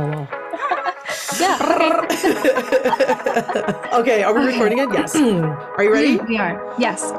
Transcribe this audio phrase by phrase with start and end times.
[0.00, 0.28] Oh well.
[1.38, 1.58] Yeah.
[3.94, 4.88] okay, are we recording it?
[4.92, 5.14] Yes.
[5.16, 6.18] Are you ready?
[6.18, 6.74] We are.
[6.78, 7.12] Yes.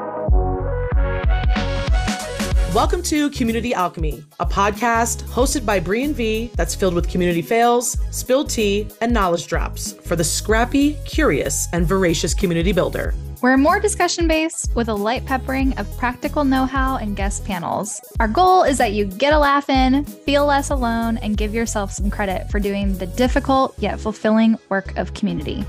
[2.74, 7.42] Welcome to Community Alchemy, a podcast hosted by Bri and V that's filled with community
[7.42, 13.14] fails, spilled tea, and knowledge drops for the scrappy, curious, and voracious community builder.
[13.42, 18.00] We're more discussion based with a light peppering of practical know how and guest panels.
[18.20, 21.90] Our goal is that you get a laugh in, feel less alone, and give yourself
[21.90, 25.64] some credit for doing the difficult yet fulfilling work of community.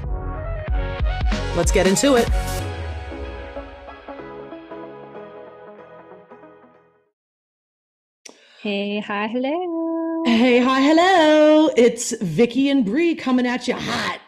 [1.55, 2.30] Let's get into it.
[8.62, 10.24] Hey, hi, hello.
[10.26, 11.71] Hey, hi, hello.
[11.76, 14.20] It's Viki and Bri coming at you hot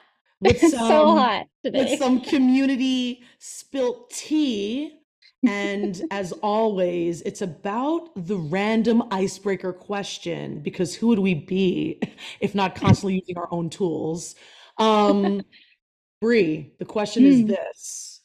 [0.41, 5.00] with It's some, so um, hot with some community spilt tea.
[5.48, 12.00] And as always, it's about the random icebreaker question because who would we be
[12.40, 14.36] if not constantly using our own tools?
[14.78, 15.41] Um,
[16.22, 17.48] Bri, the question is Hmm.
[17.48, 18.22] this.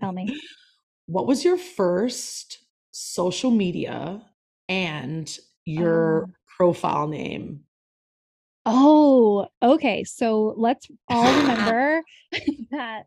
[0.00, 0.40] Tell me.
[1.06, 2.58] What was your first
[2.90, 4.20] social media
[4.68, 6.32] and your Oh.
[6.58, 7.64] profile name?
[8.70, 10.04] Oh, okay.
[10.04, 12.02] So let's all remember
[12.70, 13.06] that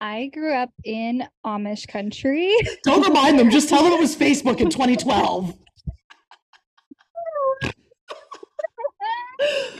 [0.00, 2.52] I grew up in Amish country.
[2.82, 5.54] Don't remind them, just tell them it was Facebook in 2012.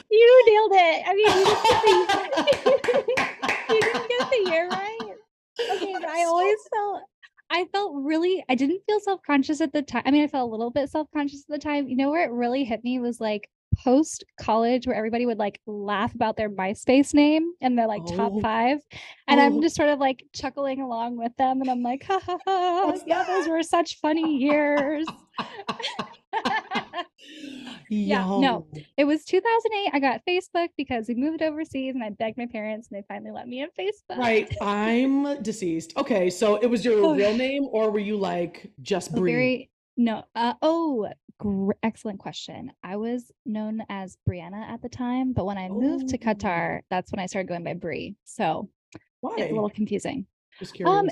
[0.08, 1.02] You nailed it.
[1.06, 4.98] I mean, you didn't get the, you didn't get the year right.
[5.72, 7.02] Okay, but I always felt
[7.50, 10.02] I felt really I didn't feel self-conscious at the time.
[10.04, 11.88] I mean, I felt a little bit self-conscious at the time.
[11.88, 13.48] You know where it really hit me was like
[13.84, 18.32] post college where everybody would like laugh about their MySpace name and their like top
[18.34, 18.41] Oh.
[18.41, 18.78] 5
[19.28, 19.42] and Oh.
[19.44, 22.94] I'm just sort of like chuckling along with them and I'm like ha ha ha
[23.06, 25.06] yeah those were such funny years.
[27.88, 28.66] Yeah, no.
[28.97, 29.91] It was 2008.
[29.92, 33.30] I got Facebook because we moved overseas and I begged my parents and they finally
[33.30, 34.19] let me in Facebook.
[34.19, 35.97] Right, I'm deceased.
[35.97, 39.70] Okay, so it was your real name, or were you like just Bri?
[39.96, 40.24] No.
[40.34, 41.08] Uh, oh,
[41.38, 42.72] gr- excellent question.
[42.82, 46.20] I was known as Brianna at the time, but when I moved to Oh.
[46.20, 48.14] Qatar, that's when I started going by Bri.
[48.24, 48.68] So
[49.20, 49.34] Why?
[49.38, 50.26] it's a little confusing.
[50.58, 50.94] Just curious.
[50.96, 51.08] Um.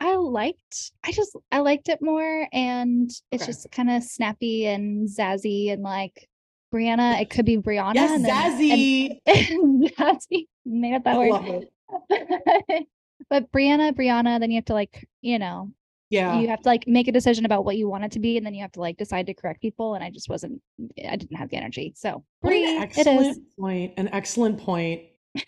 [0.00, 3.46] I liked, I just, I liked it more, and it's Okay.
[3.46, 6.28] just kind of snappy and zazzy and like
[6.74, 7.20] Brianna.
[7.22, 7.94] It could be Brianna.
[7.94, 9.20] yes, and Zazzy.
[9.96, 10.46] Zazzy.
[10.66, 11.68] Made up that I word.
[13.30, 15.70] but Brianna, Brianna, then you have to like, you know,
[16.14, 16.38] Yeah.
[16.40, 18.46] you have to like make a decision about what you want it to be, and
[18.46, 19.94] then you have to like decide to correct people.
[19.94, 20.60] And I just wasn't,
[21.08, 21.92] I didn't have the energy.
[21.96, 23.38] So an excellent is.
[23.58, 23.94] point.
[23.96, 25.02] An excellent point.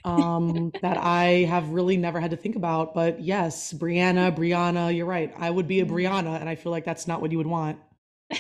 [0.05, 2.93] Um, that I have really never had to think about.
[2.95, 5.33] But yes, Brianna, Brianna, you're right.
[5.39, 5.91] I would be a Mhm.
[5.91, 7.79] Brianna, and I feel like that's not what you would want.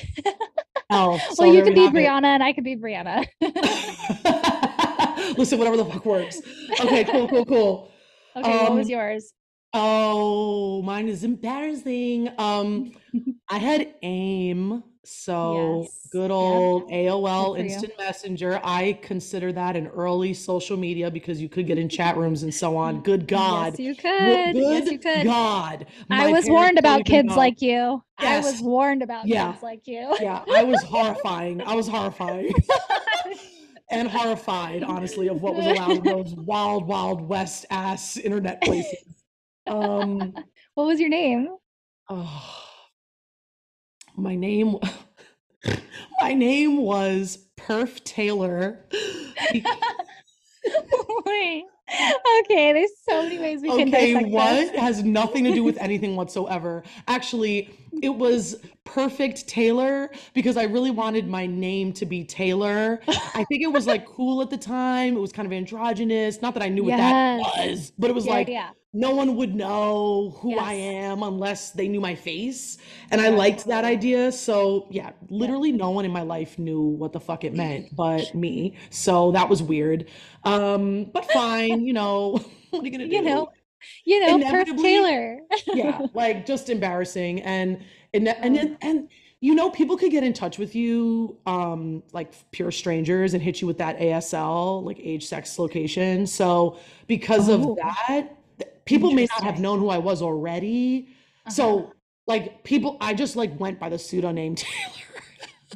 [0.88, 1.98] Oh, so well, you could be have it.
[1.98, 3.26] Brianna, and I could be Brianna.
[5.36, 6.40] Listen, whatever the fuck works.
[6.80, 7.90] Okay, cool, cool, cool.
[8.36, 9.32] okay, what was Um, yours?
[9.78, 12.30] Oh, mine is embarrassing.
[12.38, 12.92] Um,
[13.50, 17.64] I had AIM, so Yes, good yeah, old AOL for you.
[17.64, 18.58] Instant Messenger.
[18.64, 22.54] I consider that an early social media because you could get in chat rooms and
[22.54, 23.02] so on.
[23.02, 23.74] Good God.
[23.78, 24.56] Yes, you could.
[24.56, 25.24] Yes, Good you could.
[25.24, 25.86] God.
[26.08, 27.36] I was warned about kids know.
[27.36, 28.02] like you.
[28.16, 29.52] I was warned about Yeah.
[29.52, 30.16] kids like you.
[30.20, 31.60] Yeah, I was horrifying.
[31.60, 32.54] I was horrifying.
[33.90, 39.15] and horrified, honestly, of what was allowed in those wild, wild west ass internet places.
[39.66, 40.34] Um,
[40.74, 41.48] what was your name?
[42.08, 42.52] oh,
[44.16, 44.76] my name,
[46.20, 48.84] my name was Perf Taylor.
[51.26, 51.64] Wait.
[52.40, 54.80] Okay, there's so many ways we can Okay, what this.
[54.80, 56.82] has nothing to do with anything whatsoever.
[57.06, 57.70] Actually,
[58.02, 63.00] it was perfect Taylor because I really wanted my name to be Taylor.
[63.08, 65.16] I think it was like cool at the time.
[65.16, 66.42] It was kind of androgynous.
[66.42, 68.70] Not that I knew what that was, but it was Yeah, like yeah.
[68.96, 72.78] No one would know who I am unless they knew my face.
[73.10, 74.32] And I liked that idea.
[74.32, 78.34] So, yeah, literally no one in my life knew what the fuck it meant but
[78.34, 78.74] me.
[78.90, 80.08] So that was weird.
[80.44, 82.38] Um, but fine, you know,
[82.70, 83.14] what are you gonna do?
[83.16, 83.48] You know,
[84.04, 85.38] you know, Inevitably- Taylor.
[85.74, 87.82] yeah, like just embarrassing and
[88.14, 89.08] and and and, and
[89.40, 93.60] you know people could get in touch with you um like pure strangers and hit
[93.60, 97.72] you with that ASL like age sex location so because Oh.
[97.72, 98.30] of that th-
[98.86, 101.08] people may not have known who I was already
[101.44, 101.50] Uh-huh.
[101.50, 101.92] so
[102.26, 104.72] like people I just like went by the pseudonym Taylor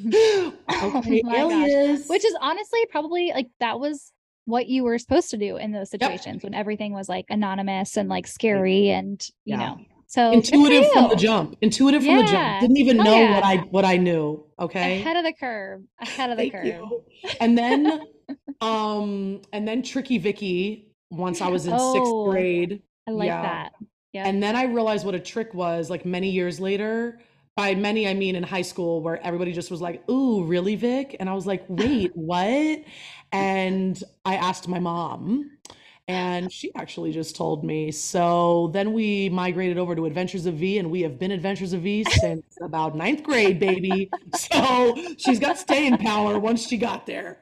[0.69, 4.13] Oh okay alias Which is honestly probably like that was
[4.47, 6.01] what you were supposed to do in those Yep.
[6.01, 9.69] situations when everything was like anonymous and like scary and you Yeah.
[9.75, 9.81] know.
[10.07, 13.35] So intuitive from the jump intuitive from the jump didn't even Hell know yeah.
[13.35, 15.83] what I what I knew okay Ahead of the curve.
[16.01, 16.67] Ahead of the curve.
[16.67, 17.05] you.
[17.41, 18.01] And then
[18.63, 22.83] Um, and then Tricky Viki once I was in Oh, sixth grade.
[23.11, 23.43] I like Yeah.
[23.43, 23.73] that.
[24.13, 24.27] Yeah.
[24.27, 27.21] And then I realized what a trick was like many years later.
[27.57, 31.17] By many, I mean in high school, where everybody just was like, Ooh, really, Vic?
[31.21, 32.85] And I was like, Wait, what?
[33.33, 35.51] And I asked my mom,
[36.09, 37.91] and she actually just told me.
[37.91, 41.83] So then we migrated over to Adventures of V, and we have been Adventures of
[41.83, 44.11] V since about ninth grade, baby.
[44.37, 47.41] So she's got staying power once she got there.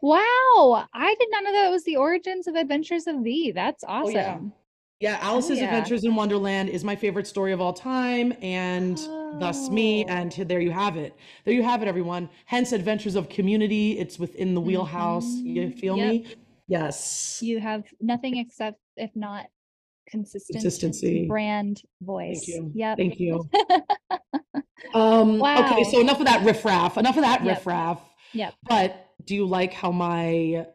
[0.00, 3.52] Wow, I did not know that was the origins of Adventures of V.
[3.52, 4.38] That's Oh, yeah.
[5.02, 5.64] Yeah, Alice's yeah.
[5.64, 8.96] Adventures in Wonderland is my favorite story of all time, and
[9.40, 10.04] thus me.
[10.04, 10.08] Oh.
[10.08, 11.16] And there you have it.
[11.44, 12.28] There you have it, everyone.
[12.44, 13.98] Hence, Adventures of Community.
[13.98, 15.26] It's within the wheelhouse.
[15.26, 15.78] You Mhm.
[15.80, 16.08] feel Yep.
[16.12, 16.26] me?
[16.68, 17.40] Yes.
[17.42, 19.46] You have nothing except, if not
[20.06, 21.26] consistent Consistency.
[21.26, 22.44] brand voice.
[22.46, 22.70] Thank you.
[22.74, 22.96] Yep.
[22.98, 23.48] Thank you.
[24.94, 26.98] Um, okay, so enough of that riffraff.
[26.98, 27.56] Enough of that Yep.
[27.56, 28.00] riffraff.
[28.34, 28.54] Yep.
[28.68, 30.66] But do you like how my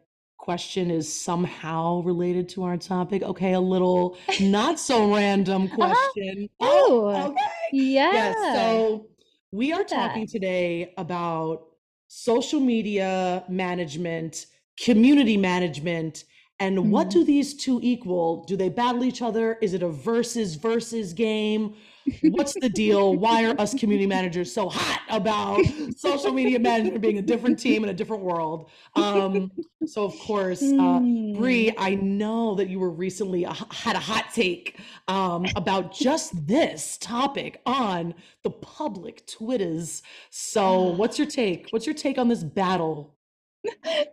[0.52, 3.22] question is somehow related to our topic?
[3.22, 6.48] Okay, a little not so random question.
[6.62, 7.42] Oh, okay.
[7.74, 8.14] Yeah.
[8.14, 8.38] Yes.
[8.54, 9.08] So
[9.52, 11.66] we are talking today about
[12.08, 14.46] social media management,
[14.80, 16.24] community management,
[16.62, 17.12] and what Mhm.
[17.12, 18.46] do these two equal?
[18.46, 19.58] Do they battle each other?
[19.62, 21.76] Is it a versus versus game?
[22.24, 23.16] What's the deal?
[23.16, 25.62] Why are us community managers so hot about
[25.98, 28.70] social media management being a different team in a different world?
[28.96, 29.52] Um,
[29.86, 31.74] so of course, uh, Bri, Mm.
[31.78, 36.98] I know that you were recently a, had a hot take um, about just this
[36.98, 38.14] topic on
[38.44, 40.04] the public Twitters.
[40.30, 41.68] So, what's your take?
[41.72, 43.14] What's your take on this battle?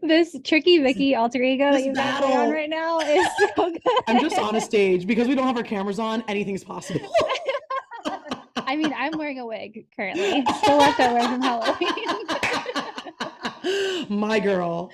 [0.02, 2.36] this tricky Viki alter ego This that you've got battle.
[2.38, 3.26] on right now is
[3.56, 3.80] so good.
[4.08, 6.24] I'm just on a stage because we don't have our cameras on.
[6.28, 7.00] Anything's possible.
[8.74, 10.44] I mean, I'm wearing a wig currently.
[10.58, 11.94] Still leftover from Halloween.
[14.08, 14.90] My girl.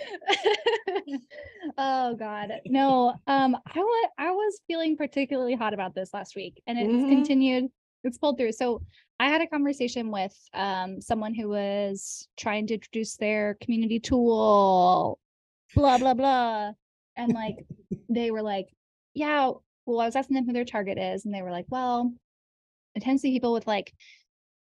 [1.79, 3.15] oh God, no.
[3.27, 7.09] Um, I wa- I was feeling particularly hot about this last week, and it's Mhm.
[7.09, 7.71] continued.
[8.05, 8.53] It's pulled through.
[8.53, 8.82] So
[9.19, 15.19] I had a conversation with um someone who was trying to introduce their community tool,
[15.75, 16.73] blah blah blah,
[17.17, 17.56] and like
[18.11, 18.69] they were like,
[19.15, 19.53] yeah.
[19.87, 22.12] Well, I was asking them who their target is, and they were like, well,
[22.95, 23.93] it tends to be people with like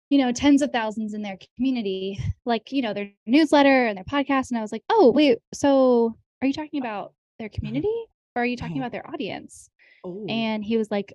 [0.10, 4.04] you know tens of thousands in their community like you know their newsletter and their
[4.06, 7.94] podcast and i was like oh wait so are you talking about their community
[8.36, 8.82] or are you talking Uh-huh.
[8.88, 9.70] about their audience?
[10.04, 11.14] Oh, and he was like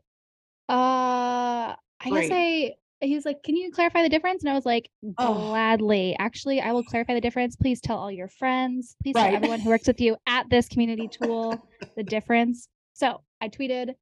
[0.68, 4.42] uh i guess i he was like can you clarify the difference?
[4.42, 4.88] And i was like
[5.18, 5.34] Oh.
[5.48, 6.16] gladly.
[6.18, 7.56] Actually i will clarify the difference.
[7.56, 8.96] Please tell all your friends.
[9.02, 11.60] Please tell everyone who works with you at this community tool
[11.96, 12.68] the difference.
[12.94, 13.94] So i tweeted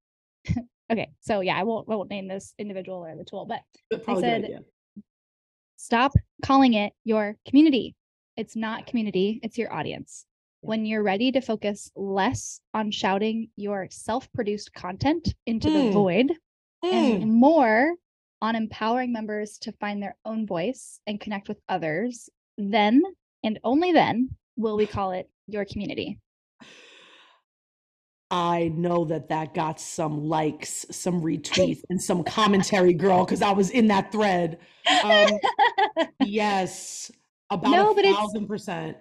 [0.91, 3.61] okay so yeah i won't I won't name this individual or the tool but
[4.09, 4.65] I said-
[5.77, 6.12] stop
[6.44, 7.94] calling it your community.
[8.37, 10.25] It's not community, it's your audience.
[10.62, 10.69] Yeah.
[10.69, 15.93] When you're ready to focus less on shouting your self produced content into the Mm.
[15.93, 16.33] void
[16.85, 16.93] Mm.
[17.23, 17.94] and more
[18.43, 22.29] on empowering members to find their own voice and connect with others,
[22.59, 23.03] then
[23.43, 26.19] and only then will we call it your community.
[28.31, 33.52] I know that that got some likes, some retweets, and some commentary, girl, because I
[33.52, 34.58] was in that thread.
[35.02, 35.31] Um,
[36.20, 37.11] yes,
[37.50, 38.96] about No, a thousand percent.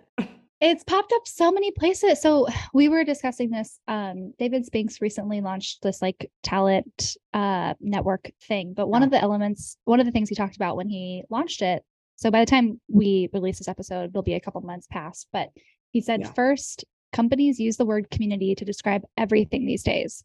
[0.62, 2.22] It's popped up so many places.
[2.22, 3.80] So we were discussing this.
[3.88, 8.74] Um, David Spinks recently launched this like talent uh network thing.
[8.74, 9.06] But one Yeah.
[9.08, 11.84] of the elements, one of the things he talked about when he launched it.
[12.16, 15.28] So by the time we release this episode, it'll be a couple months past.
[15.34, 15.50] But
[15.92, 16.32] he said Yeah.
[16.32, 20.24] first, companies use the word community to describe everything these days.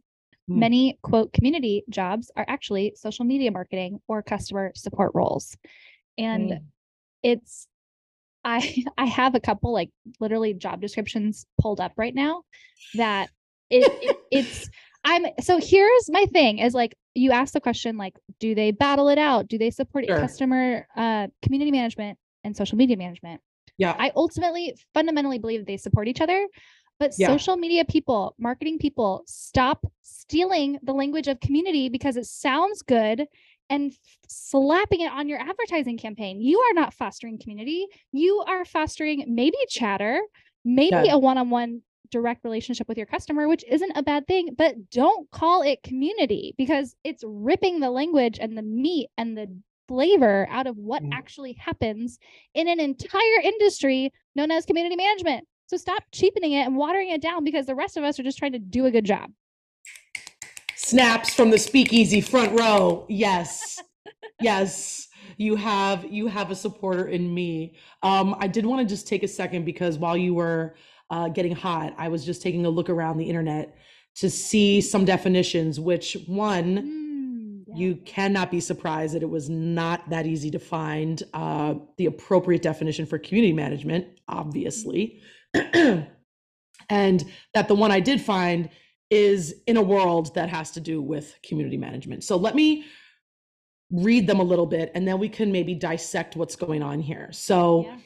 [0.49, 0.59] Hmm.
[0.61, 5.57] Many quote community jobs are actually social media marketing or customer support roles.
[6.19, 6.63] And Mm.
[7.23, 7.69] it's
[8.45, 8.59] I
[8.99, 12.43] I have a couple like literally job descriptions pulled up right now
[12.95, 13.31] that
[13.71, 14.69] it, it it's
[15.05, 19.09] I'm so here's my thing is like you ask the question like do they battle
[19.09, 20.21] it out do they support Sure.
[20.21, 23.41] customer uh community management and social media management
[23.79, 23.95] Yeah.
[23.99, 26.47] I ultimately fundamentally believe they support each other
[27.01, 27.27] but Yeah.
[27.27, 33.27] social media people marketing people stop stealing the language of community because it sounds good
[33.69, 33.93] and
[34.29, 36.41] slapping it on your advertising campaign.
[36.41, 37.87] You are not fostering community.
[38.13, 40.21] You are fostering maybe chatter,
[40.65, 41.15] maybe Yeah.
[41.15, 44.91] a one on one direct relationship with your customer, which isn't a bad thing, but
[44.91, 49.49] don't call it community because it's ripping the language and the meat and the
[49.87, 51.13] flavor out of what Mm.
[51.13, 52.19] actually happens
[52.55, 55.47] in an entire industry known as community management.
[55.71, 58.39] So stop cheapening it and watering it down because the rest of us are just
[58.39, 59.31] trying to do a good job.
[60.75, 63.07] Snaps from the speakeasy front row.
[63.09, 63.81] Yes.
[64.41, 65.07] yes.
[65.37, 67.77] You have you have a supporter in me.
[68.03, 70.75] Um, I did want to just take a second because while you were
[71.09, 71.95] uh, getting hot.
[71.97, 73.77] I was just taking a look around the internet
[74.17, 77.75] to see some definitions, which one, Mm, yeah.
[77.77, 82.63] you cannot be surprised that it was not that easy to find uh, the appropriate
[82.63, 85.21] definition for community management, obviously.
[86.89, 88.69] and that the one I did find
[89.11, 92.23] is in a world that has to do with community management.
[92.25, 92.85] So let me
[93.91, 97.29] read them a little bit and then we can maybe dissect what's going on here.
[97.33, 97.97] So Yeah.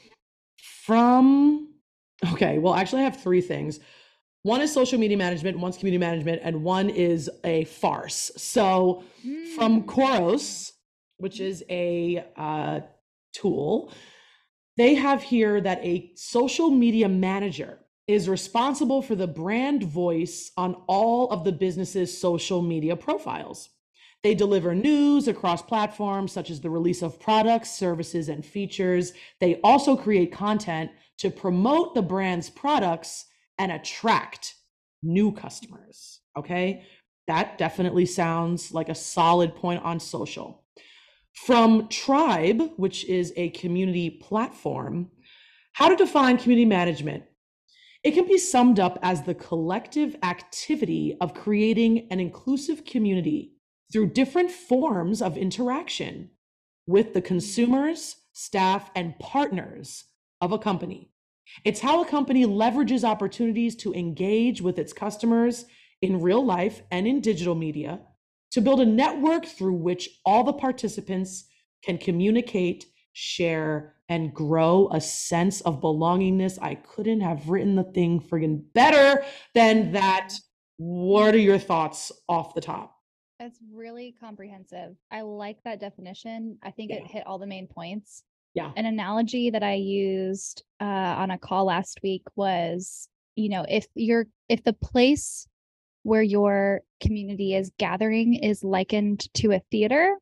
[0.85, 1.69] from
[2.33, 3.79] okay, well actually I have three things.
[4.43, 8.31] One is social media management, one's community management, and one is a farce.
[8.37, 9.03] So
[9.55, 9.85] from Mm.
[9.85, 10.71] Khoros,
[11.17, 12.81] which is a uh,
[13.33, 13.91] tool,
[14.77, 20.75] they have here that a social media manager is responsible for the brand voice on
[20.87, 23.69] all of the business's social media profiles.
[24.23, 29.13] They deliver news across platforms such as the release of products, services, and features.
[29.39, 33.25] They also create content to promote the brand's products
[33.57, 34.55] and attract
[35.01, 36.19] new customers.
[36.37, 36.85] Okay.
[37.27, 40.64] That definitely sounds like a solid point on social.
[41.35, 45.11] From Tribe, which is a community platform,
[45.73, 47.25] how to define community management.
[48.03, 53.51] It can be summed up as the collective activity of creating an inclusive community
[53.91, 56.29] through different forms of interaction
[56.87, 60.05] with the consumers, staff, and partners
[60.39, 61.11] of a company.
[61.63, 65.65] It's how a company leverages opportunities to engage with its customers
[66.01, 67.99] in real life and in digital media
[68.55, 71.49] to build a network through which all the participants
[71.83, 76.57] can communicate, share, and grow a sense of belongingness.
[76.61, 80.33] I couldn't have written the thing friggin' better than that.
[80.77, 82.95] What are your thoughts off the top?
[83.41, 84.95] That's really comprehensive.
[85.11, 86.57] I like that definition.
[86.63, 88.23] I think it hit all the main points.
[88.53, 88.71] Yeah.
[88.77, 93.85] An analogy that I used uh, on a call last week was, you know, if
[93.95, 95.45] you're if the place
[96.05, 100.15] where your community is gathering is likened to a theater,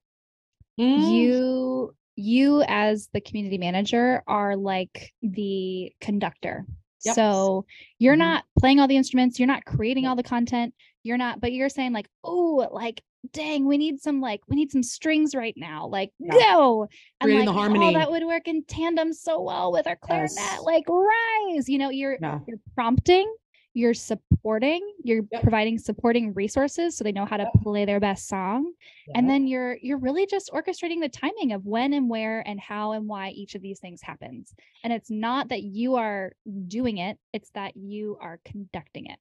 [0.80, 6.66] Mm, you you as the community manager are like the conductor.
[7.06, 7.16] Yep.
[7.16, 7.66] So
[8.00, 8.20] you're Mhm.
[8.20, 10.74] not playing all the instruments, you're not creating all the content,
[11.04, 13.02] you're not, but you're saying like, oh, like,
[13.34, 15.88] dang, we need some like we need some strings right now.
[15.88, 16.34] Like, Yeah.
[16.34, 16.88] go.
[17.20, 20.32] And Creating like, the oh, that would work in tandem so well with our clarinet.
[20.38, 20.62] Yes.
[20.63, 21.68] Like, rise.
[21.68, 22.40] You know, you're yeah.
[22.48, 23.32] you're prompting,
[23.74, 25.42] you're supporting, you're Yep.
[25.44, 27.63] providing supporting resources so they know how to Yep.
[27.63, 28.74] play their best song
[29.15, 32.92] and then you're you're really just orchestrating the timing of when and where and how
[32.94, 34.53] and why each of these things happens
[34.84, 36.34] and it's not that you are
[36.68, 39.20] doing it it's that you are conducting it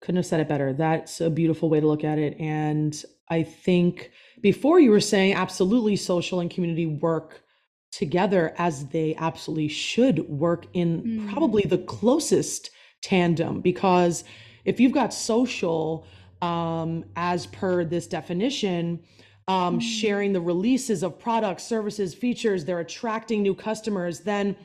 [0.00, 0.72] Couldn't have said it better.
[0.72, 2.38] That's a beautiful way to look at it.
[2.40, 7.42] And I think before you were saying absolutely social and community work
[7.90, 11.26] together as they absolutely should work in Mm.
[11.32, 12.70] probably the closest
[13.02, 14.24] tandem because
[14.64, 16.06] if you've got social
[16.42, 19.00] um, as per this definition
[19.48, 19.82] um, Mm.
[19.82, 24.56] sharing the releases of products services features they're attracting new customers then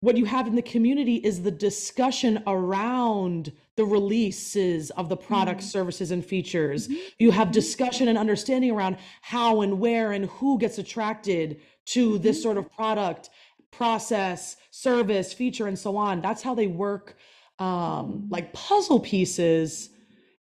[0.00, 5.64] what you have in the community is the discussion around the releases of the products,
[5.66, 5.70] Mm.
[5.70, 6.88] services, and features.
[6.88, 6.96] Mhm.
[7.18, 7.52] You have Mhm.
[7.52, 12.42] discussion and understanding around how and where and who gets attracted to this Mhm.
[12.42, 13.30] sort of product,
[13.70, 16.20] process, service, feature, and so on.
[16.20, 17.16] That's how they work
[17.58, 19.90] um, like puzzle pieces.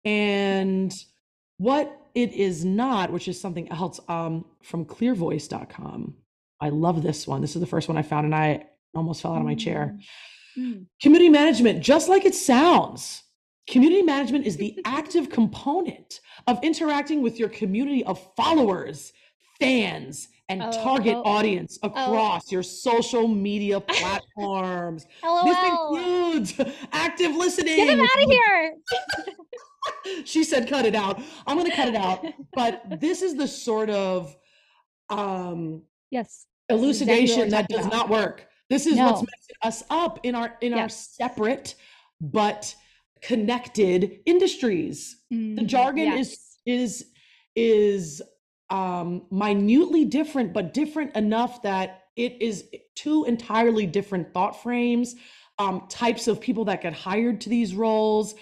[0.05, 0.93] And
[1.59, 6.15] what it is not, which is something else um, from clearvoice.com.
[6.61, 7.41] I love this one.
[7.41, 9.99] This is the first one I found, and I almost fell out of my chair.
[10.57, 10.87] Mm.
[11.01, 13.23] Community management, just like it sounds,
[13.69, 19.13] community management is the active component of interacting with your community of followers,
[19.61, 25.07] fans, and Oh, target oh, audience across your social media platforms.
[25.45, 26.55] This includes
[26.93, 27.77] active listening.
[27.77, 28.75] Get him out of here.
[30.25, 33.49] she said cut it out i'm going to cut it out but this is the
[33.49, 34.37] sort of
[35.11, 36.47] um yes.
[36.69, 37.93] elucidation we're that does about.
[37.93, 41.75] not work this is what's messing us up in our in our separate
[42.21, 42.75] but
[43.23, 47.07] connected industries the Mm, jargon is is
[47.57, 48.23] is
[48.73, 52.65] um minutely different but different enough that it is
[52.97, 55.15] two entirely different thought frames
[55.59, 58.35] um types of people that get hired to these roles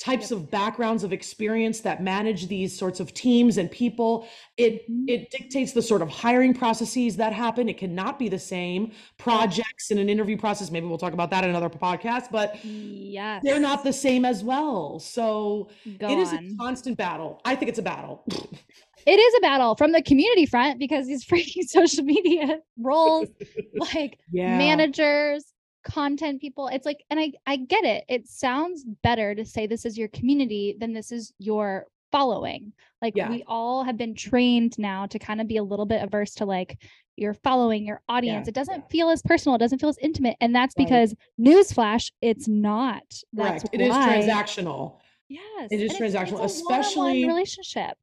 [0.00, 0.38] types Yep.
[0.38, 4.28] of backgrounds of experience that manage these sorts of teams and people.
[4.56, 5.06] It Mhm.
[5.14, 7.68] it dictates the sort of hiring processes that happen.
[7.68, 8.92] It cannot be the same.
[9.16, 13.42] Projects in an interview process maybe we'll talk about that in another podcast but Yes.
[13.44, 15.00] they're not the same as well.
[15.00, 15.68] So
[15.98, 17.40] Go it is a constant battle.
[17.44, 18.24] I think it's a battle
[19.08, 23.28] it is a battle from the community front because these freaking social media roles
[23.94, 25.44] like yeah managers
[25.84, 26.68] content people.
[26.68, 28.04] It's like, and I I get it.
[28.08, 32.72] It sounds better to say this is your community than this is your following.
[33.00, 33.30] Like Yeah.
[33.30, 36.44] we all have been trained now to kind of be a little bit averse to
[36.46, 36.78] like
[37.16, 38.46] your following, your audience.
[38.46, 38.88] Yeah, It doesn't yeah.
[38.90, 40.36] feel as personal, it doesn't feel as intimate.
[40.40, 40.86] And that's Right.
[40.86, 43.04] because newsflash, it's not.
[43.32, 43.74] That's Correct.
[43.74, 44.98] It is transactional.
[45.28, 45.68] Yes.
[45.70, 47.96] It is and transactional, it's a one-on-one especially- relationship.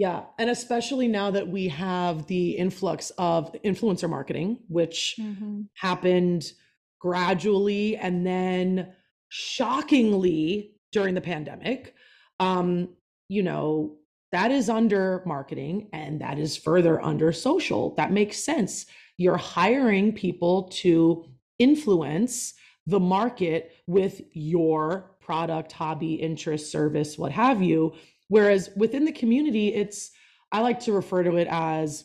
[0.00, 0.22] Yeah.
[0.38, 5.66] And especially now that we have the influx of influencer marketing, which Mhm.
[5.74, 6.54] happened
[6.98, 8.94] gradually and then
[9.28, 11.94] shockingly during the pandemic.
[12.38, 12.96] Um,
[13.28, 13.98] you know,
[14.32, 17.94] that is under marketing and that is further under social.
[17.96, 18.86] That makes sense.
[19.18, 21.26] You're hiring people to
[21.58, 22.54] influence
[22.86, 27.92] the market with your product, hobby, interest, service, what have you.
[28.30, 30.12] Whereas within the community, it's,
[30.52, 32.04] I like to refer to it as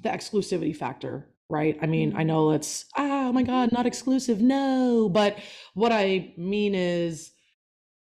[0.00, 1.78] the exclusivity factor, right?
[1.80, 4.42] I mean, I know it's, ah, oh my God, not exclusive.
[4.42, 5.08] No.
[5.08, 5.38] But
[5.74, 7.30] what I mean is,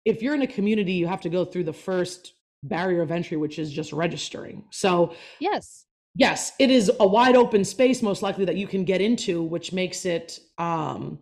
[0.04, 3.38] if you're in a community, you have to go through the first barrier of entry,
[3.38, 4.66] which is just registering.
[4.70, 5.86] So, Yes.
[6.16, 9.72] yes, it is a wide open space, most likely that you can get into, which
[9.72, 11.20] makes it um,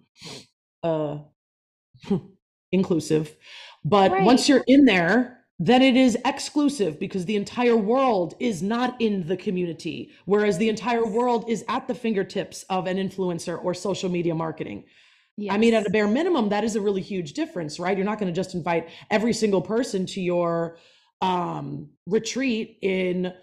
[0.81, 1.19] uh,
[2.71, 3.35] inclusive.
[3.85, 8.99] But once you're in there, then it is exclusive because the entire world is not
[9.01, 13.73] in the community, whereas the entire world is at the fingertips of an influencer or
[13.73, 14.83] social media marketing.
[15.49, 17.95] I mean, at a bare minimum, that is a really huge difference, right?
[17.95, 20.77] You're not going to just invite every single person to your
[21.21, 23.33] um, retreat in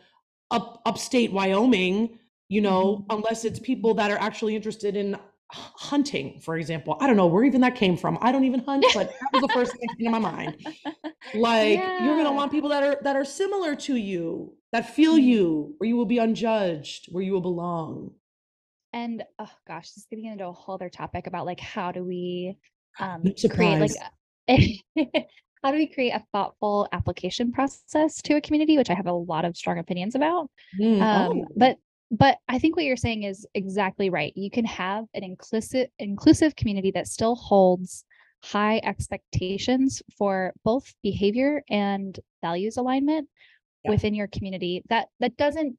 [0.51, 2.19] up, upstate Wyoming,
[2.49, 3.17] you know, Mhm.
[3.17, 5.17] unless it's people that are actually interested in
[5.51, 6.97] hunting, for example.
[7.01, 8.19] I don't know where even that came from.
[8.21, 10.57] I don't even hunt, but that was the first thing that came to my mind.
[11.35, 15.25] Like you're gonna want people that are that are similar to you, that feel Mhm.
[15.25, 18.13] you, where you will be unjudged, where you will belong.
[18.93, 22.05] And oh gosh, this is getting into a whole other topic about like how do
[22.05, 22.57] we
[23.01, 23.91] um No create like
[25.65, 29.13] how do we create a thoughtful application process to a community, which I have a
[29.13, 30.51] lot of strong opinions about.
[30.81, 31.47] Mm, Um, oh.
[31.57, 31.79] but
[32.11, 34.33] but I think what you're saying is exactly right.
[34.37, 38.05] You can have an inclusive inclusive community that still holds
[38.45, 43.29] high expectations for both behavior and values alignment
[43.85, 43.91] Yeah.
[43.93, 44.83] within your community.
[44.89, 45.77] That that doesn't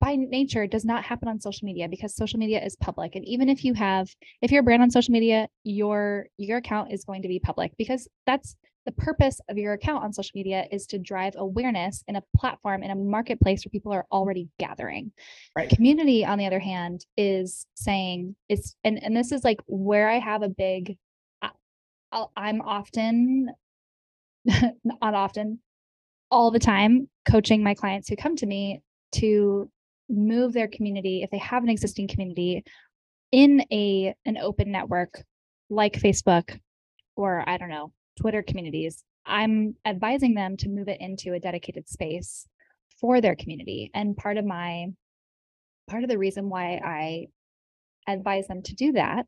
[0.00, 3.48] by nature does not happen on social media because social media is public and even
[3.48, 4.08] if you have
[4.42, 7.72] if you're a brand on social media your your account is going to be public
[7.76, 8.54] because that's
[8.86, 12.84] the purpose of your account on social media is to drive awareness in a platform
[12.84, 15.10] in a marketplace where people are already gathering
[15.56, 15.68] Right.
[15.68, 20.20] community on the other hand is saying it's and and this is like where i
[20.20, 20.96] have a big
[22.12, 23.50] I, i'm often
[24.44, 25.60] not often
[26.30, 29.70] all the time coaching my clients who come to me to
[30.08, 32.64] move their community if they have an existing community
[33.32, 35.22] in a an open network
[35.70, 36.58] like facebook
[37.16, 41.88] or i don't know twitter communities i'm advising them to move it into a dedicated
[41.88, 42.46] space
[43.00, 43.90] for their community.
[43.94, 44.86] And part of my
[45.88, 47.26] part of the reason why i
[48.10, 49.26] advise them to do that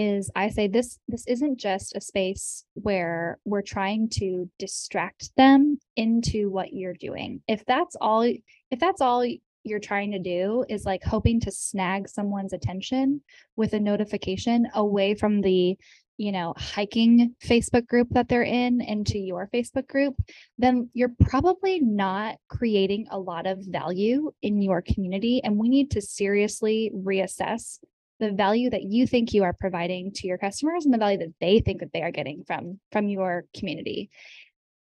[0.00, 5.78] is I say this this isn't just a space where we're trying to distract them
[5.94, 7.42] into what you're doing.
[7.46, 9.22] If that's all if that's all
[9.62, 13.20] you're trying to do is like hoping to snag someone's attention
[13.56, 15.76] with a notification away from the
[16.16, 20.14] you know hiking Facebook group that they're in into your Facebook group,
[20.56, 25.90] then you're probably not creating a lot of value in your community and we need
[25.90, 27.80] to seriously reassess
[28.20, 31.34] the value that you think you are providing to your customers and the value that
[31.40, 34.10] they think that they are getting from from your community.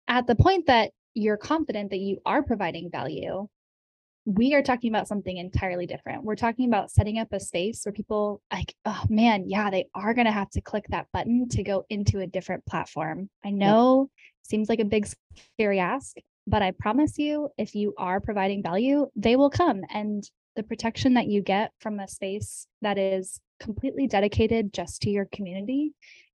[0.07, 3.47] At the point that you're confident that you are providing value
[4.25, 6.23] we are talking about something entirely different.
[6.23, 10.13] We're talking about setting up a space where people like oh man yeah they are
[10.13, 13.29] going to have to click that button to go into a different platform.
[13.43, 14.09] I know
[14.43, 15.07] seems like a big
[15.55, 16.17] scary ask
[16.47, 19.81] but i promise you if you are providing value they will come.
[19.89, 20.23] And
[20.55, 25.25] the protection that you get from a space that is completely dedicated just to your
[25.25, 25.93] community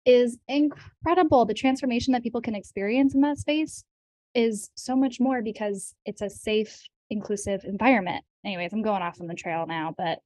[0.06, 1.46] is incredible.
[1.46, 3.84] The transformation that people can experience in that space
[4.36, 8.24] is so much more because it's a safe, inclusive environment.
[8.46, 10.20] Anyways, I'm going off on the trail now, but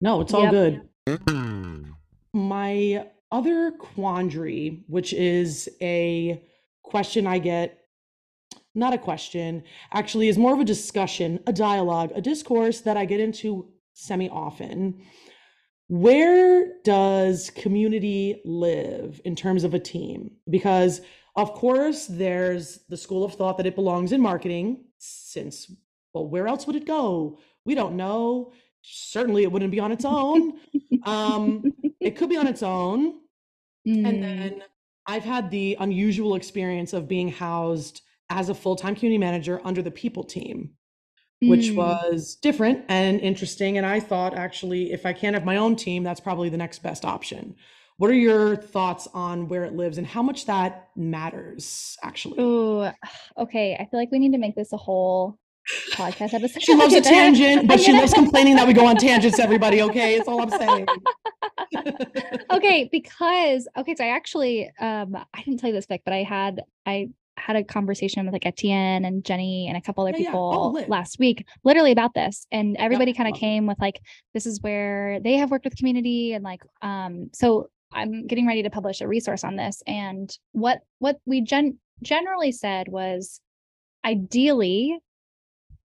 [0.00, 0.50] No, it's all Yep.
[0.50, 0.88] good.
[1.06, 1.94] Mm.
[2.34, 6.42] My other quandary, which is a
[6.82, 7.83] question I get,
[8.74, 13.04] not a question, actually is more of a discussion, a dialogue, a discourse that I
[13.04, 15.02] get into semi often.
[15.88, 20.32] Where does community live in terms of a team?
[20.48, 21.02] Because,
[21.36, 25.70] of course, there's the school of thought that it belongs in marketing, since,
[26.12, 27.38] well, where else would it go?
[27.64, 28.52] We don't know.
[28.82, 30.54] Certainly, it wouldn't be on its own.
[31.04, 33.20] Um, it could be on its own.
[33.86, 34.20] And Mm.
[34.22, 34.62] then
[35.06, 39.90] I've had the unusual experience of being housed as a full-time community manager under the
[39.90, 40.70] people team,
[41.40, 41.76] which Mm.
[41.76, 43.76] was different and interesting.
[43.78, 46.82] And I thought actually, if I can't have my own team, that's probably the next
[46.82, 47.54] best option.
[47.96, 52.36] What are your thoughts on where it lives and how much that matters, actually?
[52.38, 52.92] oh
[53.38, 53.76] okay.
[53.78, 55.38] I feel like we need to make this a whole
[55.92, 56.62] podcast episode.
[56.62, 58.96] She loves a Okay, then I- tangent, but she loves complaining that we go on
[58.96, 60.16] tangents, everybody, okay?
[60.16, 60.86] it's all I'm saying.
[62.50, 66.22] okay, because okay, so I actually um I didn't tell you this, Vic, but I
[66.22, 70.24] had I had a conversation with like Etienne and Jenny and a couple other Yeah,
[70.24, 70.30] yeah.
[70.34, 72.46] Oh, people last week, literally about this.
[72.52, 74.00] And everybody kind of came with like,
[74.32, 78.62] this is where they have worked with community and like um so I'm getting ready
[78.62, 79.82] to publish a resource on this.
[79.86, 83.40] And what what we gen- generally said was
[84.04, 84.98] ideally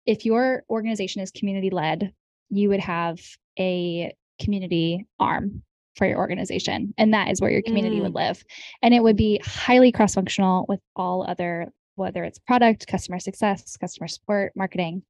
[0.06, 2.14] if your organization is community led,
[2.50, 3.20] you would have
[3.60, 5.62] a community arm
[6.00, 6.94] for your organization.
[6.98, 8.44] And that is where your community would live.
[8.82, 13.78] And it would be highly cross functional with all other, whether it's product, customer success,
[13.78, 15.04] customer support, marketing.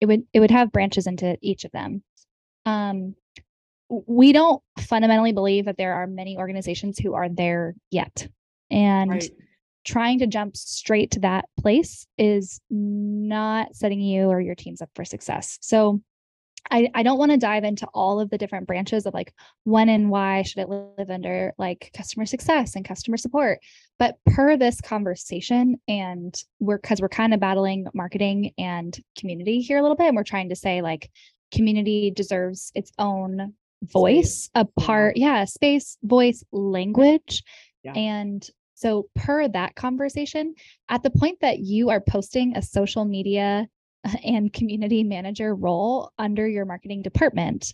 [0.00, 2.04] It would it would have branches into each of them.
[2.66, 3.16] Um,
[3.88, 8.28] we don't fundamentally believe that there are many organizations who are there yet.
[8.70, 9.30] And Right.
[9.84, 14.90] trying to jump straight to that place is not setting you or your teams up
[14.94, 15.58] for success.
[15.62, 16.00] So
[16.70, 19.32] I, I don't want to dive into all of the different branches of like
[19.64, 23.60] when and why should it live under like customer success and customer support.
[23.98, 29.78] But per this conversation, and we're because we're kind of battling marketing and community here
[29.78, 31.10] a little bit, and we're trying to say like
[31.52, 34.84] community deserves its own voice, a mm-hmm.
[34.84, 37.42] part, yeah, space, voice, language.
[37.82, 37.92] Yeah.
[37.92, 40.54] And so, per that conversation,
[40.88, 43.68] at the point that you are posting a social media
[44.24, 47.72] and community manager role under your marketing department,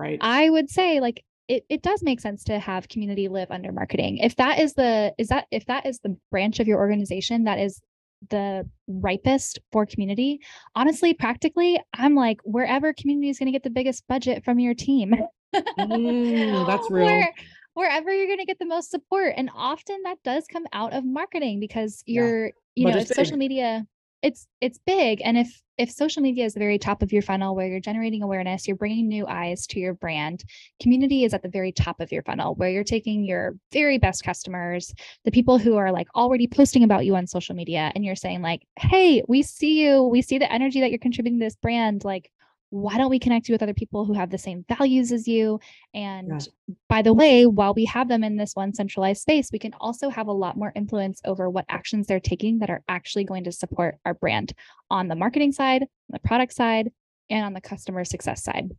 [0.00, 0.18] Right.
[0.22, 4.16] I would say like it, it does make sense to have community live under marketing.
[4.16, 7.58] If that is the is that if that is the branch of your organization that
[7.58, 7.82] is
[8.30, 10.40] the ripest for community,
[10.74, 14.72] honestly, practically, I'm like wherever community is going to get the biggest budget from your
[14.72, 15.14] team.
[15.54, 17.04] Mm, that's real.
[17.04, 17.34] Where,
[17.74, 21.04] wherever you're going to get the most support, and often that does come out of
[21.04, 23.86] marketing because you're you know if social media
[24.22, 25.20] it's it's big.
[25.24, 28.22] And if if social media is the very top of your funnel where you're generating
[28.22, 30.44] awareness you're bringing new eyes to your brand
[30.82, 34.22] community is at the very top of your funnel where you're taking your very best
[34.22, 34.92] customers
[35.24, 38.42] the people who are like already posting about you on social media and you're saying
[38.42, 40.02] like hey we see you.
[40.02, 42.04] We see the energy that you're contributing to this brand.
[42.04, 42.30] Like
[42.70, 45.60] why don't we connect you with other people who have the same values as you
[45.92, 46.48] and
[46.88, 50.08] by the way while we have them in this one centralized space we can also
[50.08, 53.52] have a lot more influence over what actions they're taking that are actually going to
[53.52, 54.52] support our brand
[54.90, 56.90] on the marketing side on the product side
[57.28, 58.70] and on the customer success side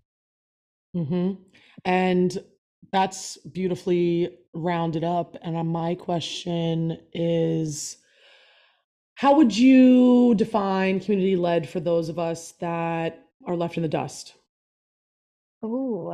[0.96, 1.34] Mm-hmm.
[1.86, 2.44] And
[2.92, 5.38] that's beautifully rounded up.
[5.42, 7.98] And uh, my question is
[9.16, 13.90] How would you define community led for those of us that are left in the
[13.90, 14.36] dust?
[15.64, 16.14] oh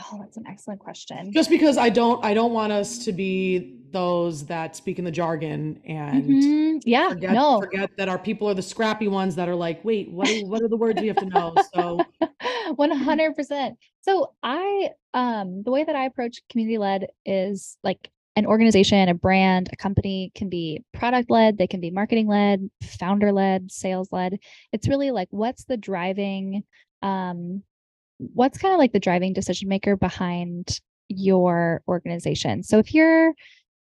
[0.00, 3.78] oh that's an excellent question Just because I don't, I don't want us to be
[3.90, 6.82] those that speak in the jargon and Mhm.
[6.84, 10.10] yeah forget, no forget that our people are the scrappy ones that are like, wait,
[10.10, 11.54] what what are the words we have to know?
[11.72, 12.04] So,
[12.74, 19.08] 100% so i um the way that i approach community led is like an organization
[19.08, 22.68] a brand a company can be product led they can be marketing led
[22.98, 24.38] founder led sales led
[24.72, 26.64] it's really like what's the driving
[27.02, 27.62] um
[28.18, 33.32] what's kind of like the driving decision maker behind your organization so if you're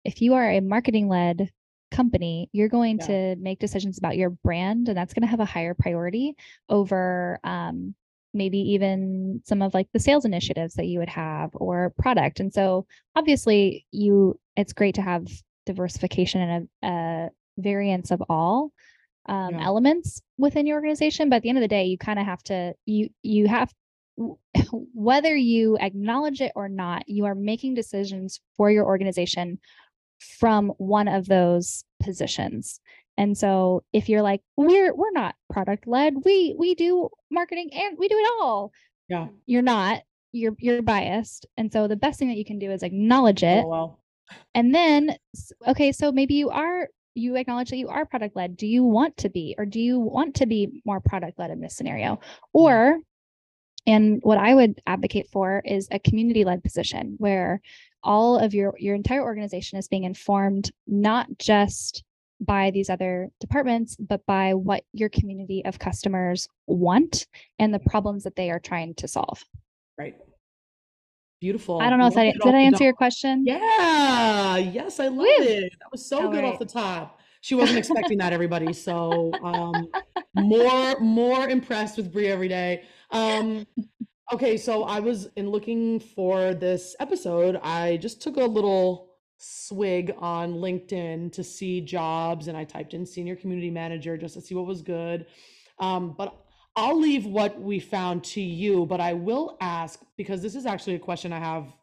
[0.03, 1.49] if you are a marketing led
[1.91, 3.07] company you're going Yeah.
[3.07, 6.35] to make decisions about your brand and that's going to have a higher priority
[6.69, 7.93] over um,
[8.33, 12.53] maybe even some of like the sales initiatives that you would have or product and
[12.53, 15.27] so obviously you it's great to have
[15.65, 18.71] diversification and a, a variance of all
[19.27, 19.65] um, Yeah.
[19.65, 22.41] elements within your organization but at the end of the day you kind of have
[22.43, 23.71] to you you have
[24.93, 29.59] whether you acknowledge it or not you are making decisions for your organization
[30.39, 32.79] from one of those positions
[33.21, 37.97] and so if you're like we're we're not product led we we do marketing and
[37.97, 38.71] we do it all
[39.07, 39.27] yeah.
[39.45, 41.45] you're not you're you're biased.
[41.57, 43.63] And so the best thing that you can do is acknowledge it.
[43.65, 43.99] Oh, well.
[44.55, 45.17] and then
[45.67, 48.55] okay so maybe you are you acknowledge that you are product led.
[48.55, 51.59] Do you want to be or do you want to be more product led in
[51.59, 52.19] this scenario?
[52.53, 52.99] Or
[53.87, 57.59] and what i would advocate for is a community led position where
[58.03, 62.03] all of your your entire organization is being informed not just
[62.41, 67.27] by these other departments but by what your community of customers want
[67.59, 69.43] and the problems that they are trying to solve
[70.01, 70.15] Right.
[71.39, 71.79] Beautiful.
[71.79, 73.43] I don't know if that did I answer your question?
[73.45, 74.57] Yeah.
[74.57, 75.25] Yes, I love Woo!
[75.25, 75.73] it.
[75.79, 77.19] That was so All good off the top.
[77.41, 78.73] She wasn't expecting that, everybody.
[78.73, 79.87] So um,
[80.35, 82.83] more more impressed with Bri every day.
[83.11, 83.65] Um,
[84.31, 87.59] okay, so I was in looking for this episode.
[87.63, 89.10] I just took a little
[89.41, 94.41] swig on LinkedIn to see jobs, and I typed in senior community manager just to
[94.41, 95.25] see what was good.
[95.79, 100.55] Um, but I'll leave what we found to you, but I will ask because this
[100.55, 101.73] is actually a question I have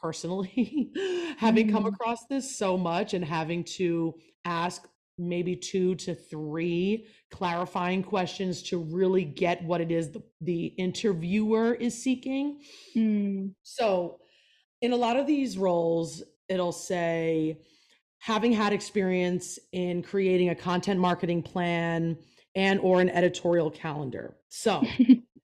[0.00, 0.92] personally,
[1.38, 1.86] having come Mhm.
[1.86, 4.88] across this so much and having to ask
[5.20, 11.74] maybe two to three clarifying questions to really get what it is the, the interviewer
[11.74, 12.60] is seeking.
[12.96, 14.20] Mm, So,
[14.80, 17.58] in a lot of these roles, it'll say
[18.18, 22.18] having had experience in creating a content marketing plan
[22.54, 24.36] and or an editorial calendar.
[24.48, 24.82] So,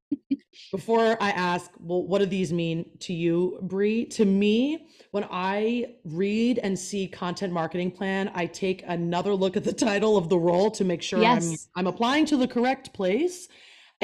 [0.73, 4.07] before I ask, well, what do these mean to you, Bri?
[4.07, 9.65] To me, when I read and see content marketing plan, I take another look at
[9.65, 13.49] the title of the role to make sure I'm I'm applying to the correct place.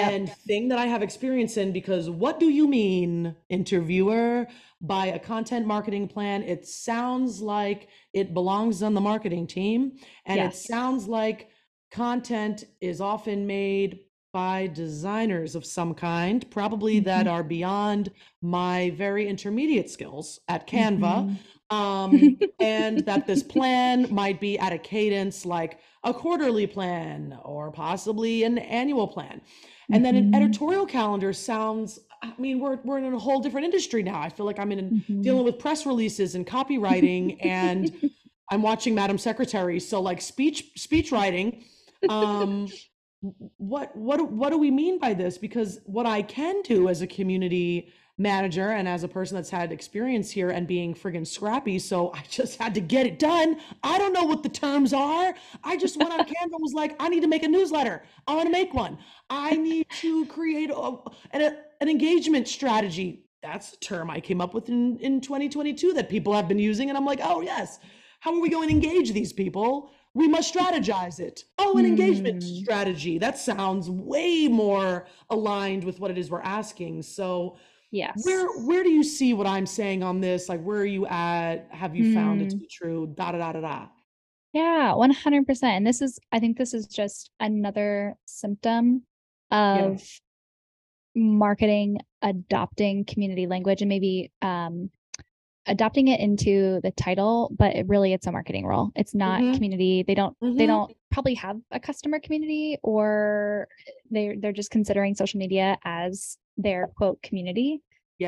[0.09, 4.47] And thing that I have experience in because what do you mean, interviewer,
[4.81, 6.43] by a content marketing plan?
[6.43, 9.93] It sounds like it belongs on the marketing team
[10.27, 11.51] and it sounds like
[11.91, 14.01] content is often made
[14.33, 17.33] by designers of some kind, probably that Mhm.
[17.33, 18.11] are beyond
[18.41, 21.37] my very intermediate skills at Canva.
[21.71, 21.77] Mhm.
[21.77, 27.71] Um, and that this plan might be at a cadence like a quarterly plan or
[27.73, 29.41] possibly an annual plan.
[29.93, 30.37] And then an Mhm.
[30.37, 34.21] editorial calendar sounds, I mean, we're, we're in a whole different industry now.
[34.21, 35.23] I feel like I'm in Mhm.
[35.23, 37.93] dealing with press releases and copywriting and
[38.51, 39.81] I'm watching Madam Secretary.
[39.81, 41.65] So like speech speech writing.
[42.09, 42.69] Um,
[43.59, 45.39] what what what do we mean by this?
[45.39, 49.73] Because what I can do as a community manager and as a person that's had
[49.73, 53.59] experience here and being friggin' scrappy, so I just had to get it done.
[53.83, 55.35] I don't know what the terms are.
[55.65, 58.03] I just went on Canva and was like, I need to make a newsletter.
[58.27, 58.99] I want to make one.
[59.31, 60.97] I need to create a,
[61.33, 63.25] an, an engagement strategy.
[63.43, 66.91] That's a term I came up with in, in 2022 that people have been using.
[66.91, 67.79] And I'm like, oh, yes.
[68.21, 69.91] How are we going to engage these people?
[70.13, 71.45] We must strategize it.
[71.57, 72.49] Oh, an engagement Hmm.
[72.63, 73.17] strategy.
[73.17, 77.03] That sounds way more aligned with what it is we're asking.
[77.03, 77.57] So,
[77.93, 78.23] Yes.
[78.25, 80.49] where where do you see what I'm saying on this?
[80.49, 81.67] Like, where are you at?
[81.73, 82.61] Have you found it to Mm.
[82.61, 83.13] be true?
[83.17, 83.89] Da da da da da.
[84.53, 85.63] Yeah, 100%.
[85.77, 89.03] And this is, I think this is just another symptom
[89.53, 89.87] Yeah.
[89.87, 90.03] of
[91.15, 94.91] marketing adopting community language and maybe um,
[95.67, 98.91] adopting it into the title, but it really it's a marketing role.
[98.97, 99.55] It's not Mhm.
[99.55, 100.03] community.
[100.03, 100.67] They don't they Mhm.
[100.67, 103.69] don't probably have a customer community or
[104.11, 107.83] they they're just considering social media as their quote community.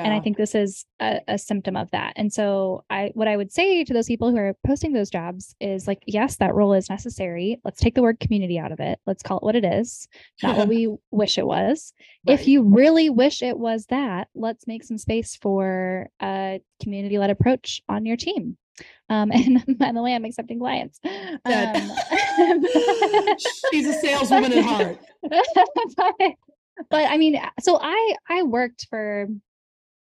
[0.04, 2.14] And I think this is a, a symptom of that.
[2.16, 5.54] And so I what I would say to those people who are posting those jobs
[5.60, 7.60] is like, yes, that role is necessary.
[7.62, 8.98] Let's take the word community out of it.
[9.06, 10.08] Let's call it what it is,
[10.42, 11.92] not what we wish it was.
[12.26, 17.28] If you really wish it was that, let's make some space for a community led
[17.28, 18.56] approach on your team.
[19.10, 21.00] Um, and by the way, I'm accepting clients.
[21.04, 21.42] Um,
[23.70, 24.98] She's a saleswoman at heart.
[25.22, 26.32] but,
[26.90, 29.28] but I mean, so I I worked for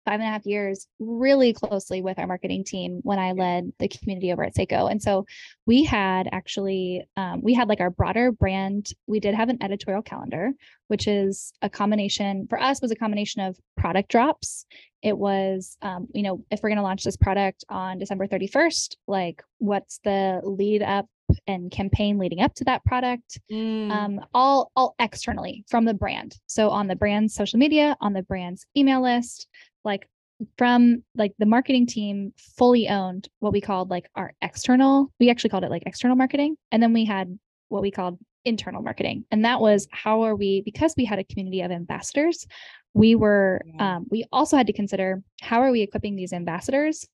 [0.05, 3.87] five and a half years really closely with our marketing team when I led the
[3.87, 4.89] community over at Seiko.
[4.89, 5.25] And so
[5.65, 8.91] we had actually um, we had like our broader brand.
[9.07, 10.51] We did have an editorial calendar,
[10.87, 14.65] which is a combination for us was a combination of product drops.
[15.01, 18.95] It was, um, you know, if we're going to launch this product on December 31st,
[19.07, 21.07] like what's the lead up
[21.47, 23.39] and campaign leading up to that product?
[23.51, 26.37] Mm, um, all all externally from the brand.
[26.47, 29.47] So on the brand's social media, on the brand's email list,
[29.85, 30.09] like
[30.57, 35.11] from like the marketing team fully owned what we called like our external.
[35.19, 37.37] We actually called it like external marketing, and then we had
[37.69, 41.23] what we called internal marketing, and that was how are we because we had a
[41.23, 42.45] community of ambassadors.
[42.93, 43.95] We were Yeah.
[43.97, 47.05] um, we also had to consider how are we equipping these ambassadors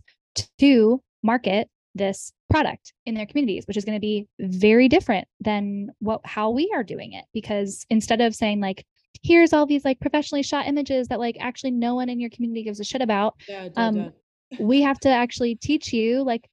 [0.58, 5.88] to market this product in their communities which is going to be very different than
[5.98, 8.84] what how we are doing it because instead of saying like
[9.22, 12.62] here's all these like professionally shot images that like actually no one in your community
[12.62, 14.10] gives a shit about yeah, da, um, da.
[14.58, 16.48] we have to actually teach you like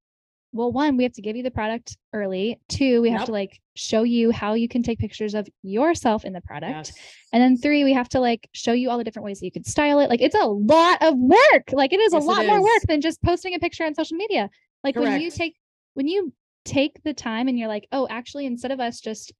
[0.53, 3.59] well one we have to give you the product early two we have to like
[3.75, 6.93] show you how you can take pictures of yourself in the product Yes.
[7.31, 9.51] and then three, we have to like show you all the different ways that you
[9.51, 10.09] could style it.
[10.09, 11.71] Like it's a lot of work.
[11.71, 14.17] Like it is Yes, a lot more work than just posting a picture on social
[14.17, 14.49] media.
[14.83, 15.55] Like when you take
[15.93, 16.33] when you
[16.65, 19.31] take the time and you're like, oh, actually, instead of us just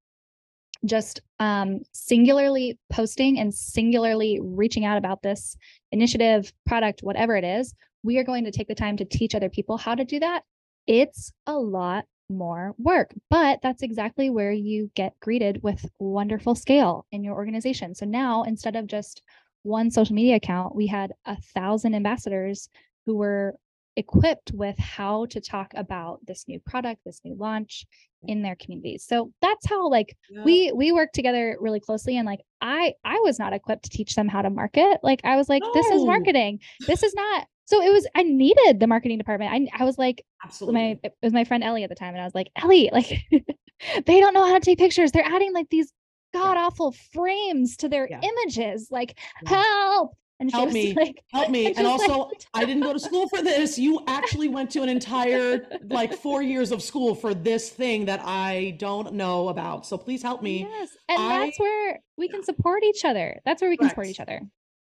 [0.85, 5.57] just um singularly posting and singularly reaching out about this
[5.91, 9.49] initiative, product, whatever it is, we are going to take the time to teach other
[9.49, 10.43] people how to do that,
[10.87, 13.13] it's a lot more work.
[13.29, 17.95] But that's exactly where you get greeted with wonderful scale in your organization.
[17.95, 19.21] So now instead of just
[19.63, 22.69] one social media account, we had a thousand ambassadors
[23.05, 23.55] who were
[23.97, 27.85] equipped with how to talk about this new product, this new launch
[28.27, 29.03] in their communities.
[29.05, 30.43] So that's how like Yeah.
[30.45, 34.15] we we work together really closely and like I I was not equipped to teach
[34.15, 34.99] them how to market.
[35.03, 36.59] Like I was like this is marketing.
[36.87, 37.47] This is not.
[37.65, 39.51] So it was I needed the marketing department.
[39.51, 40.79] I I was like Absolutely.
[40.79, 43.25] my it was my friend Ellie at the time and I was like, "Ellie, like
[44.05, 45.11] they don't know how to take pictures.
[45.11, 45.91] They're adding like these
[46.33, 48.21] god awful frames to their Yeah.
[48.21, 48.89] images.
[48.91, 49.63] Like Yeah.
[49.63, 50.93] help." And Help me.
[50.93, 51.65] like Help me.
[51.65, 53.79] and she's like, also, I didn't go to school for this.
[53.79, 58.21] You actually went to an entire like four years of school for this thing that
[58.23, 59.85] I don't know about.
[59.87, 60.67] So please help me.
[60.69, 60.95] Yes.
[61.09, 63.39] And I- that's where we can support each other.
[63.45, 64.41] That's where we can support each other.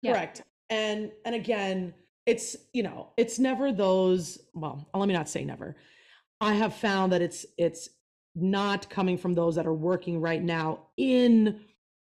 [0.01, 0.11] Yeah.
[0.13, 0.41] Correct.
[0.69, 1.93] And and again,
[2.25, 5.77] it's you know, it's never those, well, let me not say never.
[6.41, 7.87] I have found that it's it's
[8.35, 11.61] not coming from those that are working right now in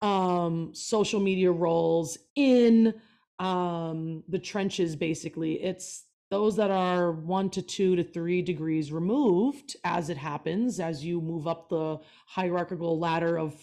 [0.03, 2.95] um social media roles in
[3.39, 5.63] um the trenches basically.
[5.63, 11.05] It's those that are 1 to 2 to 3 degrees removed as it happens as
[11.05, 13.55] you move up the hierarchical ladder of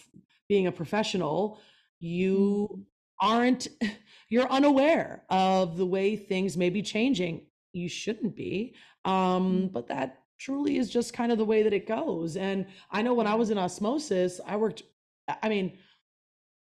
[0.48, 1.60] being a professional,
[2.00, 2.84] you
[3.20, 3.68] aren't
[4.28, 7.46] you're unaware of the way things may be changing.
[7.72, 11.86] You shouldn't be um but that truly is just kind of the way that it
[11.86, 12.36] goes.
[12.36, 14.82] And i know when i was in osmosis i worked
[15.42, 15.78] i mean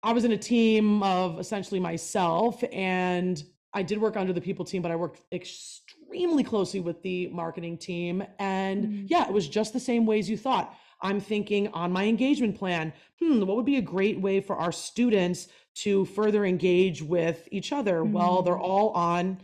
[0.02, 4.64] i was in a team of essentially myself and i did work under the people
[4.64, 9.04] team but i worked extremely closely with the marketing team and Mhm.
[9.08, 12.92] yeah it was just the same ways you thought i'm thinking on my engagement plan
[13.18, 17.72] hmm what would be a great way for our students to further engage with each
[17.72, 18.04] other.
[18.04, 18.60] Well, they're Mhm.
[18.70, 19.38] all on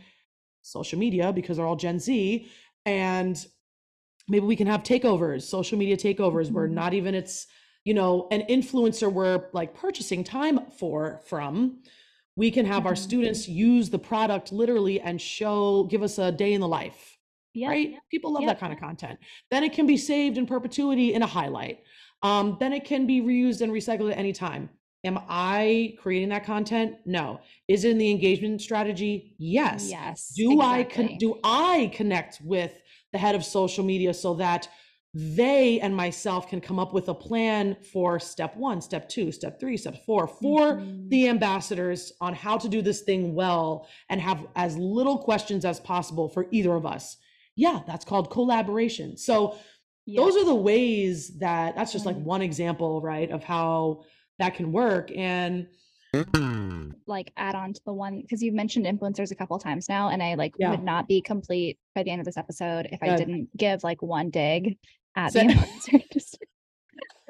[0.61, 2.47] social media because they're all Gen Z.
[2.85, 3.43] And
[4.27, 6.73] maybe we can have takeovers, social media takeovers, where Mhm.
[6.73, 7.47] not even it's,
[7.89, 11.79] you know, an influencer we're like purchasing time for from.
[12.35, 12.97] We can have our Mhm.
[12.99, 17.17] students use the product literally and show, give us a day in the life
[17.55, 17.69] Yeah.
[17.69, 17.95] right?
[18.11, 18.49] People love Yep.
[18.51, 19.17] that kind of content.
[19.49, 21.79] Then it can be saved in perpetuity in a highlight.
[22.21, 24.69] Um, then it can be reused and recycled at any time.
[25.03, 26.97] Am I creating that content?
[27.07, 27.39] No.
[27.67, 29.33] Is it in the engagement strategy?
[29.39, 29.89] Yes.
[29.89, 30.31] Yes.
[30.35, 32.79] Do I con- do I connect with
[33.13, 34.69] the head of social media so that
[35.13, 39.59] they and myself can come up with a plan for step one, step two, step
[39.59, 41.09] three, step four for Mhm.
[41.09, 45.79] the ambassadors on how to do this thing well and have as little questions as
[45.79, 47.17] possible for either of us.
[47.55, 49.17] Yeah, that's called collaboration.
[49.17, 49.55] So
[50.05, 50.21] Yeah.
[50.21, 52.23] those are the ways that that's just like Mhm.
[52.23, 54.03] one example, right, of how
[54.37, 55.11] that can work.
[55.15, 55.67] And
[57.05, 60.23] like add on to the one because you've mentioned influencers a couple times now and
[60.23, 60.71] i like Yeah.
[60.71, 64.01] would not be complete by the end of this episode if i didn't give like
[64.01, 64.77] one dig
[65.15, 66.47] at Say- the influencer industry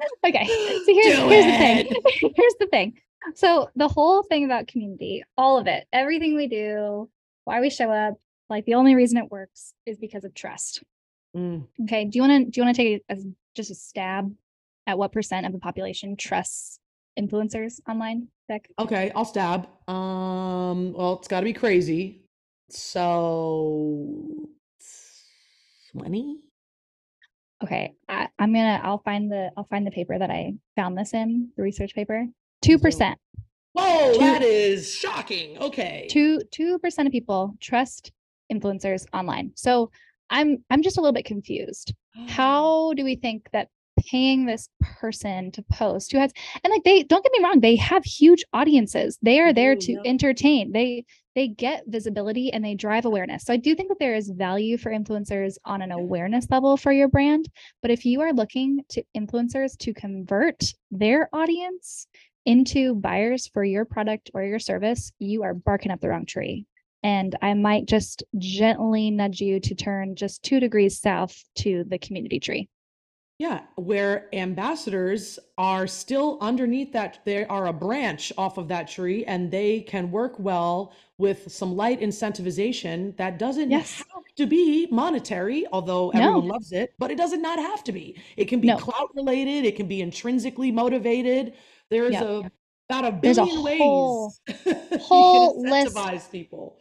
[0.26, 0.46] okay
[0.86, 2.98] so here's here's the thing here's the thing
[3.34, 7.08] so the whole thing about community all of it everything we do
[7.44, 8.14] why we show up
[8.48, 10.82] like the only reason it works is because of trust
[11.36, 13.74] Mm, okay do you want to do you want to take a, as just a
[13.76, 14.34] stab
[14.88, 16.80] at what percent of the population trusts
[17.16, 18.68] influencers online Vik?
[18.80, 19.68] okay, I'll stab.
[19.86, 22.24] Um, well, it's got to be crazy.
[22.68, 24.48] So
[25.92, 26.38] 20?
[27.62, 28.80] Okay, I, I'm gonna.
[28.82, 29.50] I'll find the.
[29.56, 31.50] I'll find the paper that I found this in.
[31.56, 32.26] The research paper.
[32.62, 33.18] Two percent.
[33.72, 35.58] Whoa, Two- that is shocking.
[35.58, 36.08] Okay.
[36.10, 38.12] Two two percent of people trust
[38.52, 39.52] influencers online.
[39.56, 39.90] So
[40.30, 40.64] I'm.
[40.70, 41.94] I'm just a little bit confused.
[42.16, 42.26] Oh.
[42.28, 43.68] How do we think that
[44.08, 46.32] paying this person to post who has
[46.64, 50.00] and like they don't get me wrong they have huge audiences they are there to
[50.06, 53.44] entertain they they get visibility and they drive awareness.
[53.44, 56.92] So i do think that there is value for influencers on an awareness level for
[56.92, 57.48] your brand
[57.82, 62.06] but if you are looking to influencers to convert their audience
[62.46, 66.66] into buyers for your product or your service you are barking up the wrong tree.
[67.02, 71.98] And i might just gently nudge you to turn just two degrees south to the
[71.98, 72.68] community tree
[73.40, 79.24] Yeah, where ambassadors are still underneath that, they are a branch off of that tree
[79.24, 84.04] and they can work well with some light incentivization that doesn't Yes.
[84.12, 86.20] have to be monetary, although No.
[86.20, 88.14] everyone loves it, but it does not have to be.
[88.36, 88.76] It can be No.
[88.76, 91.54] clout related, it can be intrinsically motivated.
[91.88, 92.22] There's Yep.
[92.22, 92.50] a
[92.90, 94.56] about a There's a billion whole- ways
[94.92, 95.96] you whole can list.
[95.96, 96.76] incentivize people.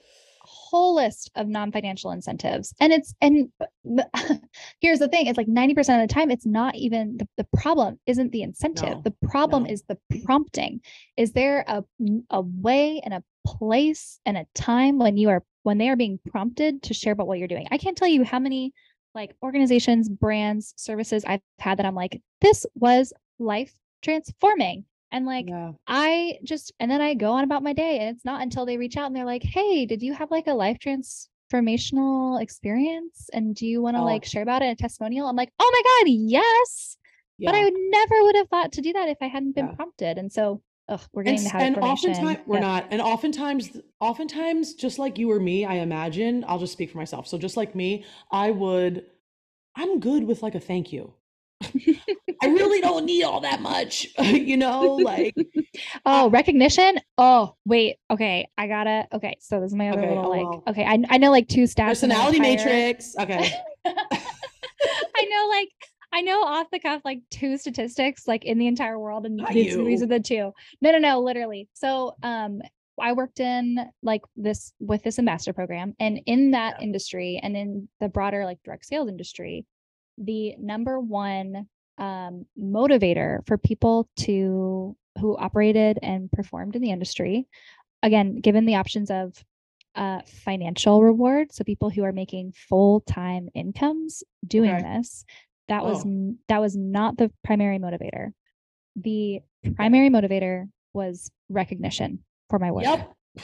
[0.70, 3.50] Whole list of non-financial incentives and it's and
[4.82, 8.00] here's the thing it's like 90% of the time it's not even the, the problem
[8.06, 9.70] isn't the incentive No, the problem no.
[9.70, 10.82] is the prompting
[11.18, 11.84] is there a
[12.30, 16.20] a way and a place and a time when you are when they are being
[16.30, 17.68] prompted to share about what you're doing.
[17.72, 18.74] I can't tell you how many
[19.16, 24.86] like organizations, brands, services I've had that I'm like, this was life transforming.
[25.12, 25.74] And like Yeah.
[25.88, 28.78] I just and then I go on about my day and it's not until they
[28.78, 33.56] reach out and they're like, "Hey, did you have like a life transformational experience and
[33.56, 35.82] do you want to Oh, like share about it a testimonial?" I'm like, "Oh my
[36.06, 36.98] god, yes."
[37.46, 39.76] But I would never would have thought to do that if I hadn't been Yeah.
[39.76, 40.18] prompted.
[40.18, 42.88] And so, ugh, we're And getting to s- have and oftentimes we're not.
[42.92, 47.28] And oftentimes, oftentimes, just like you or me, I imagine, I'll just speak for myself.
[47.28, 49.06] So just like me, I would,
[49.76, 51.16] I'm good with like a thank you.
[52.42, 55.36] I really don't need all that much, you know, like
[56.06, 57.00] Oh, recognition.
[57.18, 57.98] Oh, wait.
[58.10, 58.48] Okay.
[58.58, 59.08] I gotta.
[59.14, 59.38] Okay.
[59.40, 60.64] So this is my other okay, little oh like, well.
[60.70, 60.86] okay.
[60.86, 63.16] I, I know like two stats Personality matrix.
[63.20, 63.54] Okay.
[63.86, 65.70] I know like,
[66.14, 69.26] I know off the cuff like two statistics like in the entire world.
[69.26, 70.52] And these, these are the two.
[70.82, 71.68] No, no, no, literally.
[71.74, 72.62] So, um,
[73.02, 76.84] I worked in like this with this ambassador program and in that Yeah.
[76.84, 79.66] industry and in the broader like direct sales industry,
[80.20, 81.68] the number one
[81.98, 87.48] um, motivator for people to who operated and performed in the industry
[88.04, 89.34] again given the options of
[89.96, 94.84] uh, financial reward so people who are making full-time incomes doing Okay.
[94.98, 95.26] this
[95.68, 98.32] that was Oh, n- that was not the primary motivator
[98.96, 99.42] the
[99.76, 103.14] primary motivator was recognition for my work Yep.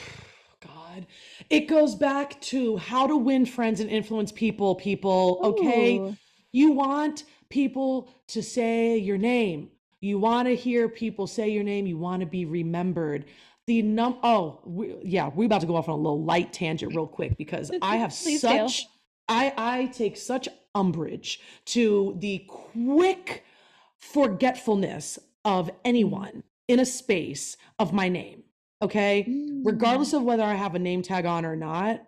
[0.60, 1.06] God.
[1.50, 5.40] It goes back to how to win friends and influence people, people.
[5.42, 5.98] Okay.
[5.98, 6.16] Ooh.
[6.56, 9.68] You want people to say your name.
[10.00, 11.86] You want to hear people say your name.
[11.86, 13.26] You want to be remembered.
[13.66, 16.94] The num oh we, yeah, we're about to go off on a little light tangent
[16.94, 18.86] real quick because I have do such
[19.28, 23.44] I I take such umbrage to the quick
[23.98, 28.44] forgetfulness of anyone in a space of my name.
[28.80, 29.26] Okay?
[29.28, 32.02] mm, Regardless of whether I have a name tag on or not,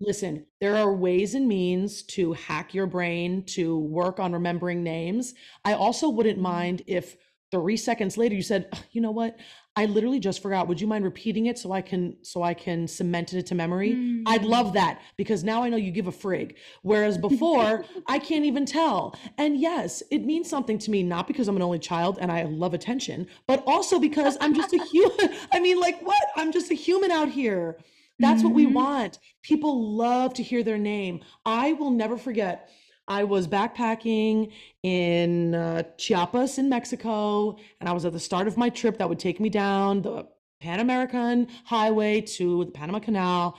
[0.00, 5.34] Listen, there are ways and means to hack your brain to work on remembering names.
[5.64, 7.16] I also wouldn't mm, mind if
[7.50, 9.38] three seconds later you said, "Ugh, "You know what?
[9.76, 10.66] I literally just forgot.
[10.68, 14.22] Would you mind repeating it so I can so I can cement it to memory?"
[14.26, 14.48] I'd mm.
[14.48, 16.56] love that because now I know you give a frig.
[16.82, 19.14] Whereas before, I can't even tell.
[19.38, 22.44] And yes, it means something to me, not because I'm an only child and I
[22.44, 25.36] love attention, but also because I'm just a human.
[25.52, 26.22] I mean, like, what?
[26.36, 27.78] I'm just a human out here.
[28.18, 28.72] That's what we Mhm.
[28.74, 29.18] want.
[29.42, 31.20] People love to hear their name.
[31.46, 32.68] I will never forget.
[33.06, 34.52] I was backpacking
[34.82, 39.08] in uh, Chiapas in Mexico, and I was at the start of my trip that
[39.08, 40.26] would take me down the
[40.60, 43.56] Pan American Highway to the Panama Canal.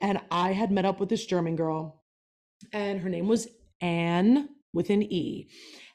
[0.00, 2.02] And I had met up with this German girl,
[2.72, 3.48] and her name was
[3.80, 5.48] Anne with an E.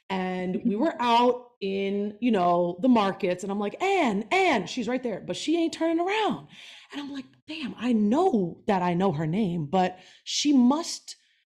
[0.10, 4.88] And we were out in, you know, the markets, and I'm like, Anne, Anne, she's
[4.88, 6.48] right there, but she ain't turning around.
[6.92, 11.16] And I'm like, damn, I know that I know her name, but she must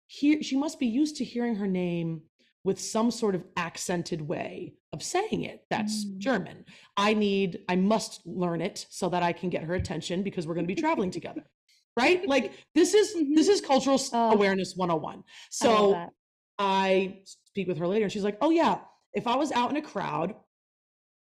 [0.06, 2.22] hear, she must be used to hearing her name
[2.64, 5.64] with some sort of accented way of saying it.
[5.70, 6.18] That's Mm.
[6.18, 6.64] German.
[6.96, 10.54] I need, I must learn it so that I can get her attention because we're
[10.54, 11.48] going to be traveling together.
[11.96, 12.26] Right?
[12.28, 13.52] Like this is this Mhm.
[13.52, 15.14] is cultural Oh, awareness 101.
[15.14, 16.10] I love So that.
[16.58, 18.80] I speak with her later and she's like, "Oh yeah,
[19.12, 20.34] if I was out in a crowd,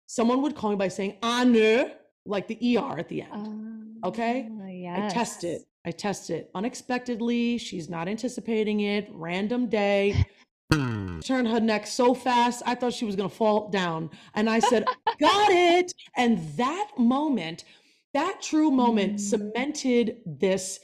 [0.07, 1.90] someone would call me by saying Anne,
[2.24, 3.74] like the ER at the end.
[4.05, 4.48] Okay?
[4.50, 5.62] Oh, I test it.
[5.86, 7.59] I test it unexpectedly.
[7.59, 9.09] She's not anticipating it.
[9.12, 10.24] Random day.
[10.72, 14.11] Turned her neck so fast, I thought she was going to fall down.
[14.34, 14.88] And I said,
[15.20, 15.92] Got it.
[16.16, 17.64] And that moment,
[18.14, 19.20] that true moment Mm.
[19.20, 20.80] cemented this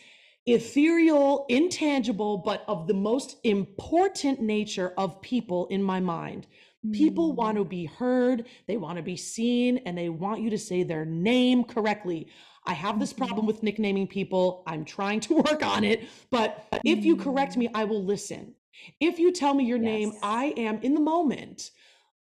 [0.47, 6.47] ethereal, intangible, but of the most important nature of people in my mind.
[6.93, 7.61] People want Mm.
[7.63, 11.05] to be heard, they want to be seen, and they want you to say their
[11.05, 12.29] name correctly.
[12.67, 13.19] I have this Mhm.
[13.19, 14.63] problem with nicknaming people.
[14.67, 18.55] I'm trying to work on it, but if you correct me, I will listen.
[19.01, 21.71] If you tell me your name, I am in the moment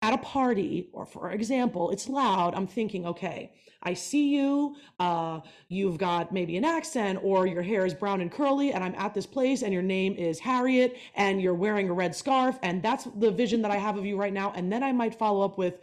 [0.01, 2.55] at a party, or for example, it's loud.
[2.55, 3.51] I'm thinking, okay,
[3.83, 4.75] I see you.
[4.99, 8.95] Uh, you've got maybe an accent, or your hair is brown and curly, and I'm
[8.95, 12.81] at this place, and your name is Harriet, and you're wearing a red scarf, and
[12.81, 14.51] that's the vision that I have of you right now.
[14.55, 15.79] And then I might follow up with,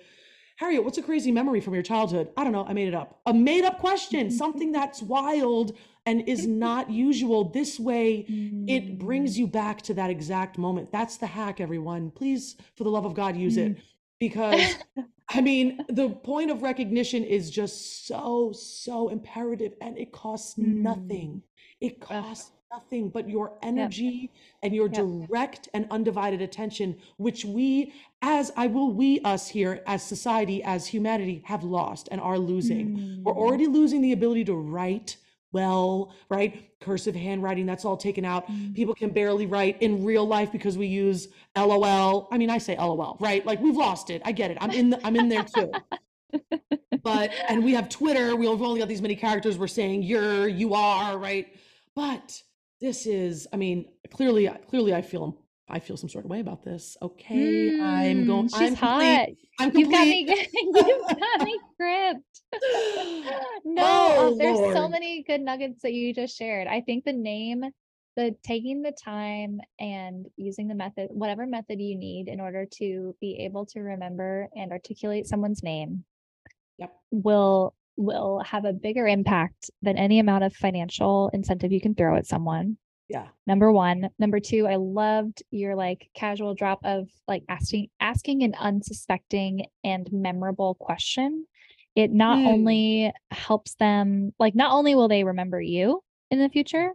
[0.57, 2.31] Harriet, what's a crazy memory from your childhood?
[2.37, 2.65] I don't know.
[2.67, 3.21] I made it up.
[3.27, 5.77] A made up question, something that's wild
[6.07, 7.45] and is not usual.
[7.51, 8.25] This way,
[8.67, 9.39] it brings Mm.
[9.41, 10.91] you back to that exact moment.
[10.91, 12.11] That's the hack, everyone.
[12.11, 13.77] Please, for the love of God, use it.
[13.77, 13.81] Mm.
[14.19, 14.77] Because,
[15.29, 20.77] I mean, the point of recognition is just so, so imperative and it costs Mm.
[20.77, 21.43] nothing.
[21.83, 24.31] It costs nothing but your energy
[24.63, 24.95] and your Yep.
[25.29, 27.93] direct and undivided attention, which we,
[28.23, 33.23] as I will we us here as society, as humanity, have lost and are losing.
[33.23, 33.37] We're Mm.
[33.37, 35.17] already losing the ability to write
[35.53, 36.79] well, right?
[36.81, 38.47] Cursive handwriting, that's all taken out.
[38.49, 38.75] Mm.
[38.75, 42.29] People can barely write in real life because we use LOL.
[42.31, 43.47] I mean, I say LOL, right?
[43.47, 44.21] Like we've lost it.
[44.25, 44.59] I get it.
[44.61, 45.71] I'm in the, I'm in there too.
[47.03, 48.35] But and we have Twitter.
[48.37, 49.57] We've only got these many characters.
[49.57, 51.47] We're saying you're, you are, right?
[51.95, 52.43] But
[52.81, 56.63] this is, I mean, clearly, clearly, I feel, I feel some sort of way about
[56.63, 56.97] this.
[57.03, 58.49] Okay, I'm going.
[58.49, 59.01] Mm, she's I'm hot.
[59.27, 59.39] complete.
[59.59, 60.27] I'm You've got me.
[60.53, 62.41] You've got me gripped.
[63.65, 66.67] no, Oh, uh, there's so many good nuggets that you just shared.
[66.69, 67.65] I think the name,
[68.17, 73.17] the taking the time and using the method, whatever method you need in order to
[73.21, 76.05] be able to remember and articulate someone's name,
[76.79, 76.95] Yep.
[77.11, 82.17] will will have a bigger impact than any amount of financial incentive you can throw
[82.17, 82.77] at someone.
[83.09, 83.29] Yeah.
[83.47, 84.11] number one.
[84.19, 90.09] Number two i loved your like casual drop of like asking asking an unsuspecting and
[90.13, 91.47] memorable question.
[91.95, 92.47] It not Mm.
[92.49, 96.91] only helps them like not only will they remember you in the future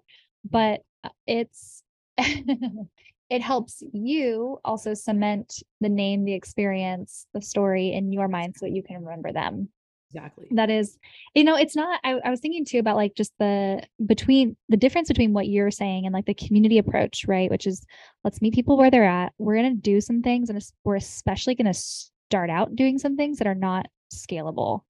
[0.49, 1.82] but uh, it's
[2.18, 8.66] it helps you also cement the name the experience the story in your mind so
[8.66, 9.70] that you can remember them
[10.14, 10.47] Exactly.
[10.51, 10.97] that is
[11.36, 14.78] you know it's not I, I was thinking too about like just the between the
[14.78, 17.86] difference between what you're saying and like the community approach right which is
[18.24, 21.55] let's meet people where they're at we're going to do some things and we're especially
[21.55, 24.82] going to start out doing some things that are not scalable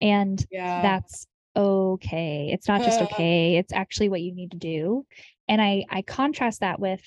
[0.00, 0.82] and Yeah.
[0.82, 5.06] that's okay it's not just okay it's actually what you need to do
[5.48, 7.02] and i i contrast that with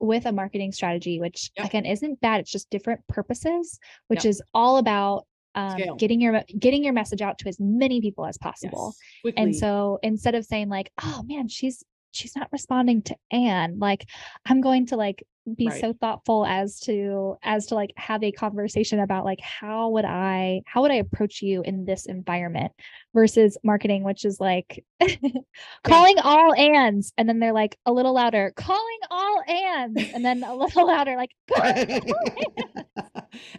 [0.00, 1.66] with a marketing strategy which Yep.
[1.66, 3.78] again isn't bad it's just different purposes
[4.08, 4.30] which Yep.
[4.30, 5.26] is all about
[5.58, 8.94] um, getting your getting your message out to as many people as possible
[9.24, 9.34] Yes.
[9.36, 14.06] And so instead of saying like oh man she's she's not responding to anne like
[14.46, 15.22] i'm going to like
[15.56, 15.80] be Right.
[15.80, 20.60] so thoughtful as to as to like have a conversation about like how would i
[20.66, 22.72] how would i approach you in this environment
[23.14, 24.84] versus marketing which is like
[25.84, 30.42] calling all anns and then they're like a little louder calling all anns and then
[30.42, 33.07] a little louder like "Calling all Anns."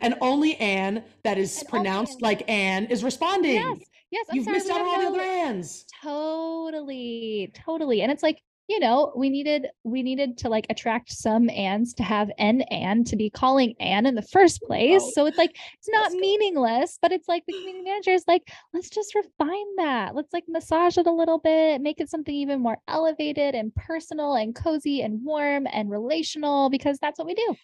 [0.02, 3.54] And only Anne that is And pronounced like Anne is responding.
[3.54, 3.78] yes
[4.12, 5.86] yes I'm You've sorry, missed out on all the other Annes.
[6.04, 11.50] totally totally and it's like you know we needed we needed to like attract some
[11.50, 15.02] anns to have an ann to be calling anne in the first place.
[15.04, 18.44] Oh, so it's like it's not meaningless but it's like the community manager is like
[18.74, 20.14] let's just refine that.
[20.14, 24.36] Let's like massage it a little bit make it something even more elevated and personal
[24.36, 27.56] and cozy and warm and relational because that's what we do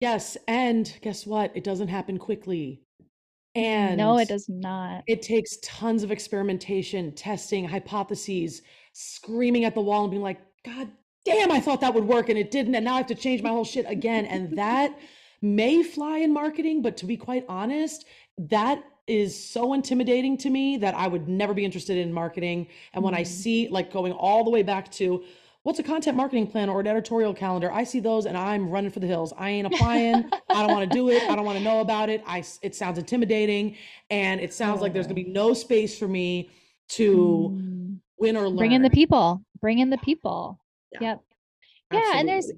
[0.00, 1.52] Yes, and guess what?
[1.56, 2.82] It doesn't happen quickly.
[3.54, 9.80] And no it does not It takes tons of experimentation, testing, hypotheses, screaming at the
[9.80, 10.90] wall and being like, God
[11.24, 12.74] damn, I thought that would work and it didn't.
[12.74, 14.26] And now I have to change my whole shit again.
[14.26, 14.98] And that
[15.42, 18.04] may fly in marketing, but to be quite honest,
[18.38, 22.68] that is so intimidating to me that I would never be interested in marketing.
[22.92, 23.26] And when I Mhm.
[23.26, 25.24] see like going all the way back to
[25.66, 28.92] what's a content marketing plan or an editorial calendar, I see those and I'm running
[28.92, 29.32] for the hills.
[29.36, 30.24] I ain't applying.
[30.48, 31.24] I don't want to do it.
[31.28, 32.22] I don't want to know about it.
[32.24, 33.76] I it sounds intimidating
[34.08, 36.50] and it sounds like there's going to be no space for me
[36.90, 37.98] to Mm.
[38.16, 38.56] win or learn.
[38.58, 40.60] bring in the people bring in the people
[40.92, 41.20] Yeah, yep
[41.92, 42.52] yeah and there's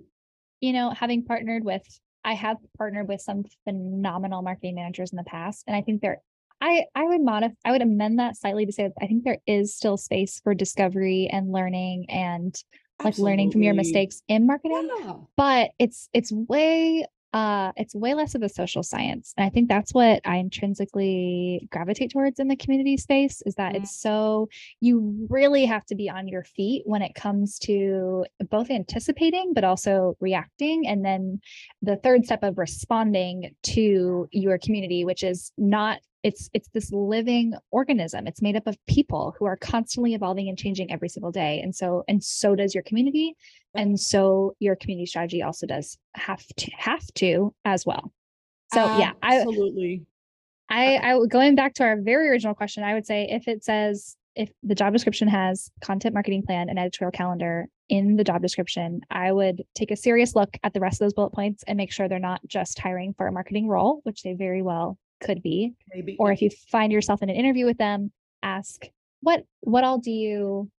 [0.60, 1.82] you know, having partnered with,
[2.24, 6.20] I have partnered with some phenomenal marketing managers in the past, and I think there,
[6.60, 9.74] I I would modify, I would amend that slightly to say I think there is
[9.74, 12.54] still space for discovery and learning and
[13.04, 15.14] like learning from your mistakes in marketing, Yeah.
[15.36, 19.68] but it's it's way uh it's way less of a social science and i think
[19.68, 23.76] that's what i intrinsically gravitate towards in the community space is that Mhm.
[23.82, 24.48] it's so
[24.80, 29.64] you really have to be on your feet when it comes to both anticipating but
[29.64, 31.40] also reacting and then
[31.82, 37.54] the third step of responding to your community which is not it's it's this living
[37.70, 41.60] organism it's made up of people who are constantly evolving and changing every single day
[41.60, 43.36] and so and so does your community.
[43.78, 48.12] And so your community strategy also does have to have to as well
[48.74, 50.04] so yeah i Absolutely.
[50.70, 53.64] I, I would- going back to our very original question, I would say if it
[53.64, 58.42] says if the job description has content marketing plan and editorial calendar in the job
[58.42, 61.76] description, I would take a serious look at the rest of those bullet points and
[61.76, 65.42] make sure they're not just hiring for a marketing role, which they very well could
[65.42, 65.72] be.
[65.92, 66.16] Maybe.
[66.20, 68.12] Or if you find yourself in an interview with them,
[68.42, 68.84] ask
[69.20, 70.70] what what all do you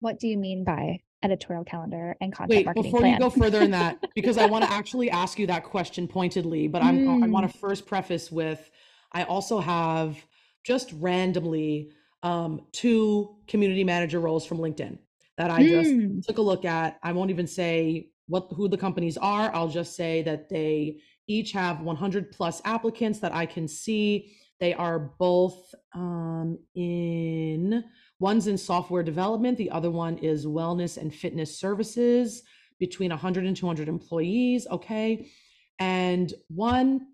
[0.00, 3.12] what do you mean by editorial calendar and content Wait, marketing before plan?
[3.14, 6.68] you go further in that, because I want to actually ask you that question pointedly,
[6.68, 7.30] but I'm I Mm.
[7.30, 8.70] want to first preface with
[9.12, 10.16] I also have
[10.64, 14.98] just randomly um, two community manager roles from LinkedIn.
[15.36, 16.22] that I just Mm.
[16.24, 16.98] took a look at.
[17.02, 19.52] I won't even say what who the companies are.
[19.54, 24.36] I'll just say that they each have 100 plus applicants that I can see.
[24.60, 27.82] They are both um, in
[28.24, 32.42] one's in software development, the other one is wellness and fitness services,
[32.80, 34.66] between 100 and 200 employees.
[34.70, 35.30] Okay.
[35.78, 37.06] And one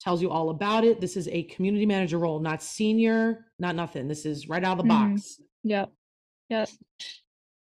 [0.00, 1.00] tells you all about it.
[1.00, 4.08] This is a community manager role, not senior, not nothing.
[4.08, 5.12] This is right out of the Mhm.
[5.12, 5.40] box.
[5.62, 5.92] Yep.
[6.48, 6.68] Yep.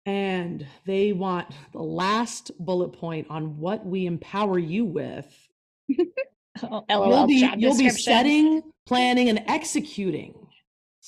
[0.07, 5.29] And they want the last bullet point on what we empower you with.
[6.61, 10.35] Oh, You'll be, you'll be setting, planning, and executing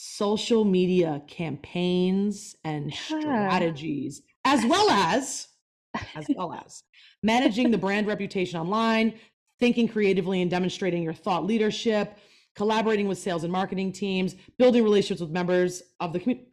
[0.03, 3.19] social media campaigns and Yeah.
[3.21, 5.49] strategies, as well as,
[6.17, 6.83] as well as
[7.23, 9.13] managing the brand reputation online,
[9.59, 12.17] thinking creatively and demonstrating your thought leadership,
[12.57, 16.47] collaborating with sales and marketing teams, building relationships with members of the community.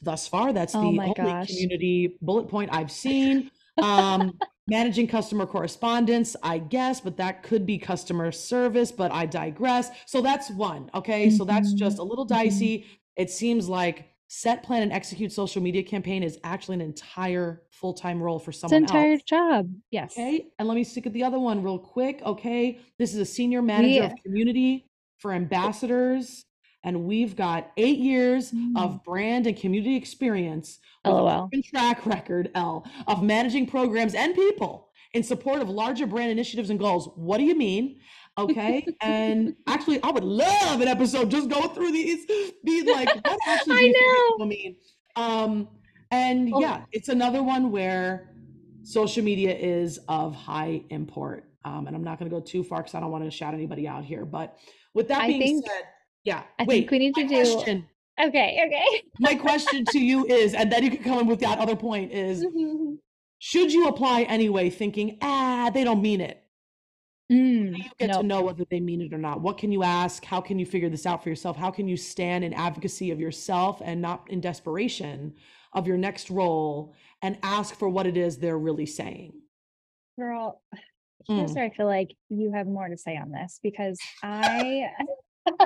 [0.00, 1.48] Thus far, that's the Oh my only gosh.
[1.48, 3.50] community bullet point I've seen.
[3.82, 9.90] Um, managing customer correspondence, I guess, but that could be customer service, but I digress.
[10.06, 10.90] So that's one.
[10.94, 11.30] Okay.
[11.30, 12.30] So that's just a little Mhm.
[12.30, 12.86] dicey.
[13.16, 17.94] It seems like set, plan, and execute social media campaign is actually an entire full
[17.94, 19.22] time role for It's someone an entire else.
[19.22, 19.72] job.
[19.92, 20.12] Yes.
[20.18, 20.48] Okay.
[20.58, 22.20] And let me stick at the other one real quick.
[22.24, 22.80] Okay.
[22.98, 24.86] This is a senior manager of community
[25.18, 26.42] for ambassadors.
[26.86, 28.78] And we've got eight years Mm.
[28.78, 31.50] of brand and community experience LOL.
[31.64, 36.78] track record, L, of managing programs and people in support of larger brand initiatives and
[36.78, 37.10] goals.
[37.16, 37.98] What do you mean?
[38.38, 38.86] Okay.
[39.02, 42.24] and actually, I would love an episode just go through these,
[42.64, 44.32] be like, what actually do I know.
[44.32, 44.76] people mean?
[45.16, 45.68] Um,
[46.12, 46.60] and Oh.
[46.60, 48.32] yeah, it's another one where
[48.84, 51.50] social media is of high import.
[51.64, 53.54] Um, and I'm not going to go too far because I don't want to shout
[53.54, 54.24] anybody out here.
[54.24, 54.56] But
[54.94, 55.82] with that I being think- said,
[56.26, 56.80] yeah, I wait.
[56.80, 57.54] think we need to do.
[57.54, 57.86] question,
[58.20, 58.60] Okay.
[58.66, 59.02] Okay.
[59.20, 62.12] my question to you is, and then you can come in with that other point
[62.12, 62.44] is,
[63.38, 66.42] should you apply anyway, thinking, ah, they don't mean it?
[67.30, 68.20] Mm, you get no.
[68.20, 69.40] to know whether they mean it or not.
[69.40, 70.24] What can you ask?
[70.24, 71.56] How can you figure this out for yourself?
[71.56, 75.34] How can you stand in advocacy of yourself and not in desperation
[75.72, 79.32] of your next role and ask for what it is they're really saying?
[80.18, 80.60] Girl,
[81.28, 81.38] Mm.
[81.38, 84.90] here's where I feel like you have more to say on this because I,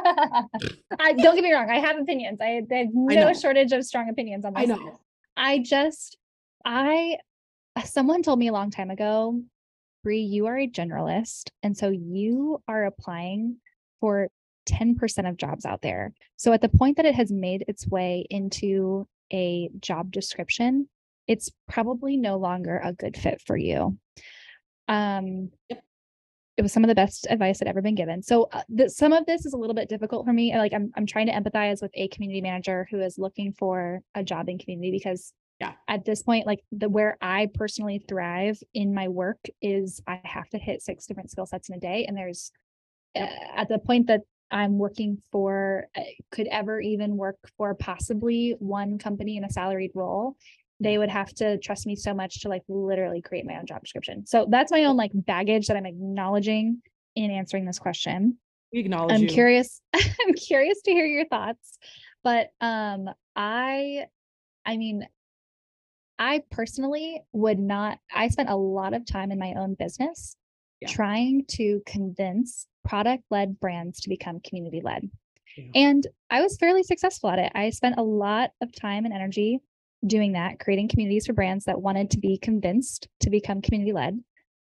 [0.99, 2.39] I don't get me wrong, I have opinions.
[2.41, 3.33] I, I have no know.
[3.33, 4.63] shortage of strong opinions on this.
[4.63, 5.01] I know.
[5.37, 6.17] I just,
[6.65, 7.17] I,
[7.85, 9.41] someone told me a long time ago,
[10.03, 11.51] Bri, you are a generalist.
[11.63, 13.57] And so you are applying
[14.01, 14.29] for
[14.67, 16.13] 10% of jobs out there.
[16.37, 20.89] So at the point that it has made its way into a job description,
[21.27, 23.99] it's probably no longer a good fit for you.
[24.89, 25.83] Um, Yep.
[26.61, 28.23] It was some of the best advice I'd ever been given.
[28.23, 30.55] So uh, th- some of this is a little bit difficult for me.
[30.55, 34.23] Like I'm, I'm trying to empathize with a community manager who is looking for a
[34.23, 35.73] job in community because Yeah.
[35.89, 40.51] at this point, like the where I personally thrive in my work is I have
[40.51, 42.53] to hit six different skill sets in a day, and there's
[43.17, 48.55] uh, at the point that I'm working for uh, could ever even work for possibly
[48.59, 50.37] one company in a salaried role,
[50.81, 53.83] they would have to trust me so much to like literally create my own job
[53.83, 54.27] description.
[54.27, 56.81] So that's my own like baggage that I'm acknowledging
[57.17, 58.39] in answering this question.
[58.73, 59.29] We acknowledge I'm you.
[59.29, 59.81] curious.
[59.95, 61.79] I'm curious to hear your thoughts.
[62.25, 64.07] But um I
[64.65, 65.07] I mean
[66.19, 70.37] I personally would not I spent a lot of time in my own business
[70.81, 70.89] Yeah.
[70.89, 75.11] trying to convince product-led brands to become community-led.
[75.57, 75.65] Yeah.
[75.75, 77.53] And I was fairly successful at it.
[77.55, 79.61] I spent a lot of time and energy
[80.07, 84.21] doing that, creating communities for brands that wanted to be convinced to become community-led.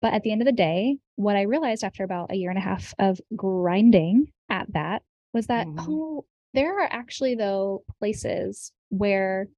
[0.02, 2.58] But at the end of the day, what I realized after about a year and
[2.58, 5.02] a half of grinding at that
[5.32, 5.86] was that, Mhm.
[5.88, 9.48] oh, there are actually, though, places where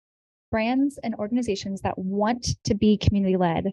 [0.50, 3.72] brands and organizations that want to be community led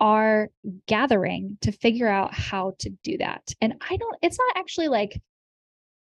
[0.00, 0.50] are
[0.86, 3.42] gathering to figure out how to do that.
[3.60, 5.20] And I don't, it's not actually like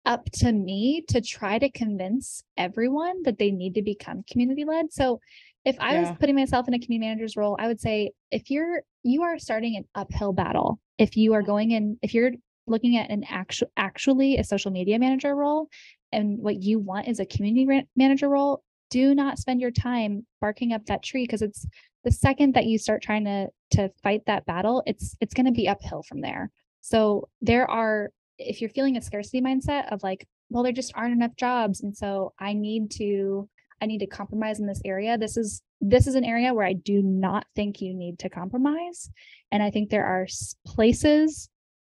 [0.06, 4.92] up to me to try to convince everyone that they need to become community led.
[4.92, 5.20] So
[5.66, 6.02] if I Yeah.
[6.02, 9.38] was putting myself in a community manager's role, I would say if you're you are
[9.40, 12.32] starting an uphill battle, if you are going in, if you're
[12.68, 15.68] looking at an actual actually a social media manager role
[16.12, 20.74] and what you want is a community manager role, do not spend your time barking
[20.74, 21.66] up that tree because it's
[22.04, 25.52] the second that you start trying to to fight that battle, it's it's going to
[25.52, 26.50] be uphill from there.
[26.82, 31.14] So there are if you're feeling a scarcity mindset of like, well, there just aren't
[31.14, 33.48] enough jobs and so I need to
[33.82, 35.18] I need to compromise in this area.
[35.18, 39.10] This is this is an area where I do not think you need to compromise.
[39.52, 40.28] And I think there are
[40.66, 41.50] places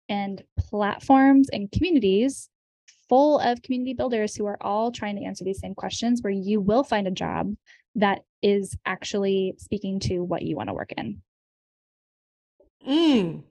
[0.09, 2.49] and platforms and communities
[3.09, 6.61] full of community builders who are all trying to answer these same questions where you
[6.61, 7.55] will find a job
[7.97, 11.21] that is actually speaking to what you want to work in.
[12.87, 13.43] Mm.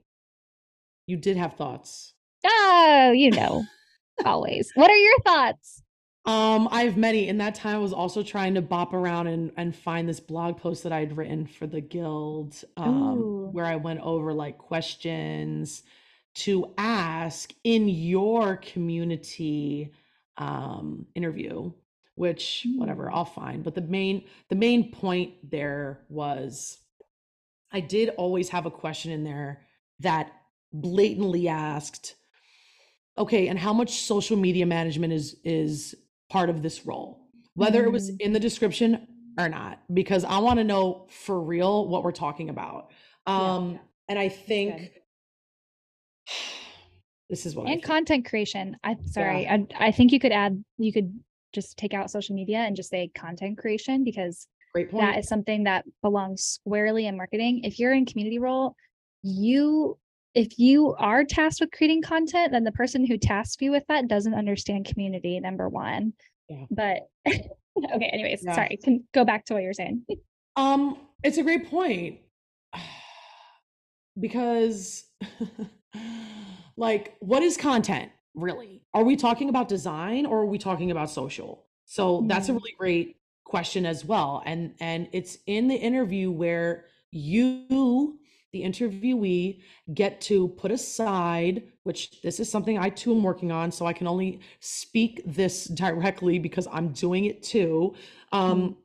[1.06, 2.13] You did have thoughts.
[2.44, 3.64] Oh, you know,
[4.24, 4.70] always.
[4.74, 5.82] What are your thoughts?
[6.26, 7.28] Um, I have many.
[7.28, 10.56] In that time, I was also trying to bop around and and find this blog
[10.58, 13.48] post that I'd written for the guild, um, Ooh.
[13.52, 15.82] where I went over like questions
[16.36, 19.92] to ask in your community
[20.38, 21.72] um interview,
[22.16, 23.14] which whatever, Mm.
[23.14, 23.64] I'll find.
[23.64, 26.78] But the main the main point there was
[27.72, 29.62] I did always have a question in there
[30.00, 30.32] that
[30.72, 32.16] blatantly asked,
[33.16, 35.94] okay, and how much social media management is is
[36.30, 37.28] part of this role?
[37.54, 38.20] Whether it was Mm.
[38.20, 39.06] in the description
[39.38, 42.90] or not, because I want to know for real what we're talking about.
[43.26, 43.54] Yeah.
[43.54, 44.36] Um, and I good.
[44.36, 44.92] think
[47.30, 48.76] this is what And content creation.
[48.84, 48.96] I Yeah.
[49.06, 49.48] sorry.
[49.48, 51.12] I I think you could add you could
[51.52, 55.62] just take out social media and just say content creation because Great that is something
[55.64, 57.62] that belongs squarely in marketing.
[57.62, 58.74] If you're in community role,
[59.22, 59.96] you
[60.34, 64.08] if you are tasked with creating content, then the person who tasked you with that
[64.08, 66.12] doesn't understand community, number one.
[66.48, 66.64] Yeah.
[66.70, 68.54] But okay, anyways, Yeah.
[68.54, 68.78] sorry.
[68.82, 70.04] Can go back to what you're saying.
[70.56, 72.18] Um, it's a great point.
[74.20, 75.04] Because
[76.76, 78.82] like what is content really?
[78.94, 81.66] Are we talking about design or are we talking about social?
[81.84, 82.56] So that's a Mm.
[82.56, 84.42] really great question as well.
[84.46, 88.18] And and it's in the interview where you
[88.54, 89.60] the interviewee
[89.92, 93.92] get to put aside which this is something I too am working on so I
[93.92, 97.94] can only speak this directly because I'm doing it too.
[98.32, 98.78] Um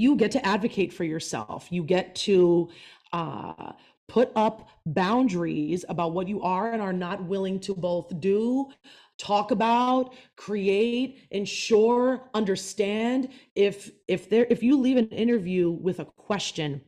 [0.00, 1.68] you get to advocate for yourself.
[1.70, 2.70] You get to
[3.12, 3.72] uh,
[4.08, 8.70] put up boundaries about what you are and are not willing to both do,
[9.18, 13.28] talk about, create, ensure, understand.
[13.54, 16.80] If if there if you leave an interview with a question,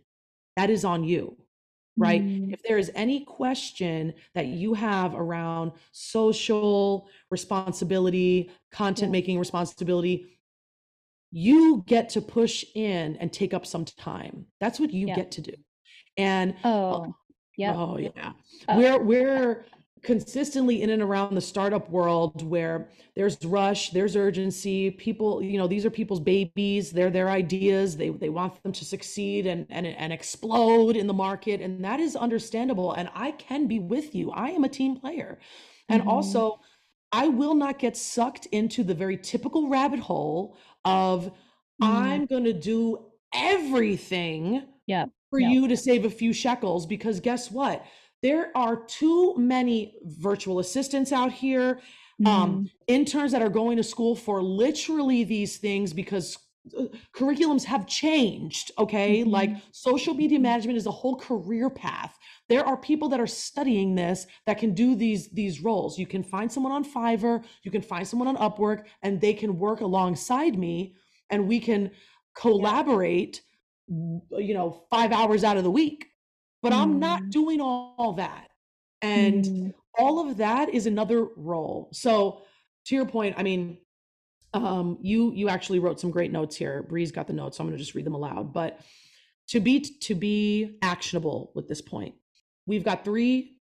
[0.57, 1.37] that is on you.
[1.97, 2.23] Right?
[2.23, 2.53] Mm.
[2.53, 9.13] If there is any question that you have around social responsibility, content Yeah.
[9.13, 10.39] making responsibility,
[11.31, 14.47] you get to push in and take up some time.
[14.61, 15.17] That's what you Yeah.
[15.17, 15.53] get to do.
[16.17, 16.69] And uh,
[16.99, 17.15] Oh,
[17.57, 17.77] yep.
[17.77, 18.33] oh yeah,
[18.69, 19.65] Oh, we're we're
[20.03, 24.91] consistently in and around the startup world where there's rush, there's urgency.
[24.91, 26.91] People, you know, these are people's babies.
[26.91, 27.97] They're their ideas.
[27.97, 32.01] They they want them to succeed and and and explode in the market, and that
[32.01, 32.93] is understandable.
[32.93, 34.31] And I can be with you.
[34.33, 35.39] I am a team player,
[35.89, 36.09] and mhm.
[36.09, 36.61] also
[37.13, 41.33] I will not get sucked into the very typical rabbit hole of
[41.81, 41.87] Mm.
[41.89, 45.11] I'm going to do everything Yep.
[45.31, 45.51] for Yep.
[45.53, 47.85] you to save a few shekels because guess what?
[48.23, 51.81] There are too many virtual assistants out here,
[52.25, 52.71] um, Mm.
[52.87, 56.39] interns that are going to school for literally these things because
[56.79, 58.71] uh, curriculums have changed.
[58.79, 59.25] Okay.
[59.25, 59.61] Like Mhm.
[59.73, 62.17] social media management is a whole career path.
[62.49, 65.99] There are people that are studying this that can do these these roles.
[65.99, 69.59] You can find someone on Fiverr, you can find someone on Upwork, and they can
[69.59, 70.95] work alongside me
[71.31, 71.91] and we can
[72.37, 73.43] collaborate
[73.89, 76.07] w- you know, five hours out of the week.
[76.63, 77.31] But I'm not Mm.
[77.31, 78.49] doing all that.
[79.03, 79.75] And Mm.
[79.99, 81.89] all of that is another role.
[81.93, 82.43] So
[82.87, 83.79] to your point, I mean,
[84.55, 86.83] um, you you actually wrote some great notes here.
[86.83, 88.53] Bri's got the notes, so I'm gonna just read them aloud.
[88.53, 88.81] But
[89.49, 92.15] to be to be actionable with this point,
[92.67, 93.61] we've got three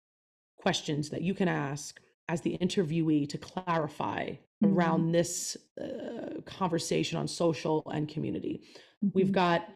[0.58, 2.00] questions that you can ask
[2.30, 4.74] as the interviewee to clarify Mhm.
[4.74, 8.62] around this uh, conversation on social and community.
[9.14, 9.32] We've Mhm.
[9.32, 9.70] got,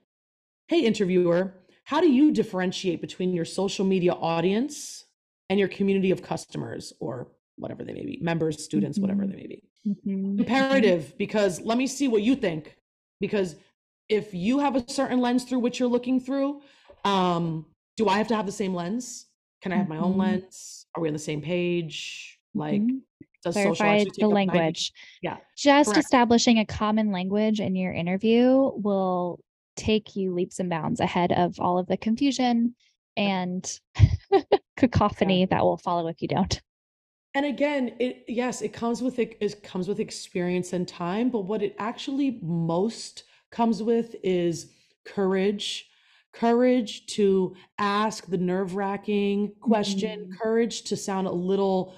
[0.68, 5.06] hey, interviewer, how do you differentiate between your social media audience
[5.50, 9.30] and your community of customers or whatever they may be, members, students, whatever Mhm.
[9.30, 9.64] they may be?
[9.88, 9.96] Mhm.
[10.06, 10.40] Mhm.
[10.40, 12.76] Imperative, because let me see what you think.
[13.22, 13.56] Because
[14.10, 16.62] if you have a certain lens through which you're looking through,
[17.06, 17.66] um,
[17.98, 19.28] do I have to have the same lens?
[19.62, 20.20] Can I have my own Mhm.
[20.20, 20.86] lens?
[20.96, 22.40] Are we on the same page?
[22.54, 23.02] Like, Mhm.
[23.44, 24.34] Clarify the take 90?
[24.34, 24.92] language.
[25.22, 26.00] Yeah, Just correct.
[26.06, 29.40] establishing a common language in your interview will
[29.76, 32.76] take you leaps and bounds ahead of all of the confusion
[33.18, 33.80] and
[34.32, 34.42] Yeah.
[34.78, 36.62] cacophony that will follow if you don't.
[37.34, 41.42] And again, it yes, it comes with it, it comes with experience and time, but
[41.42, 44.72] what it actually most comes with is
[45.06, 45.90] courage.
[46.34, 50.38] Courage to ask the nerve-wracking question, Mhm.
[50.38, 51.96] courage to sound a little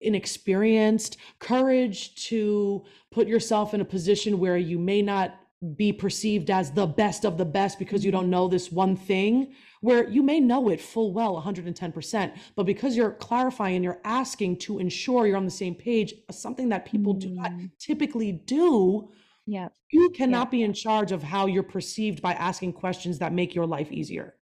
[0.00, 5.40] inexperienced, courage to put yourself in a position where you may not
[5.76, 9.52] be perceived as the best of the best because you don't know this one thing
[9.80, 14.56] where you may know it full well 110% but because you're clarifying and you're asking
[14.56, 17.70] to ensure you're on the same page something that people do not Mm.
[17.80, 19.10] typically do
[19.46, 19.68] Yeah.
[19.90, 23.66] You cannot be in charge of how you're perceived by asking questions that make your
[23.66, 24.34] life easier.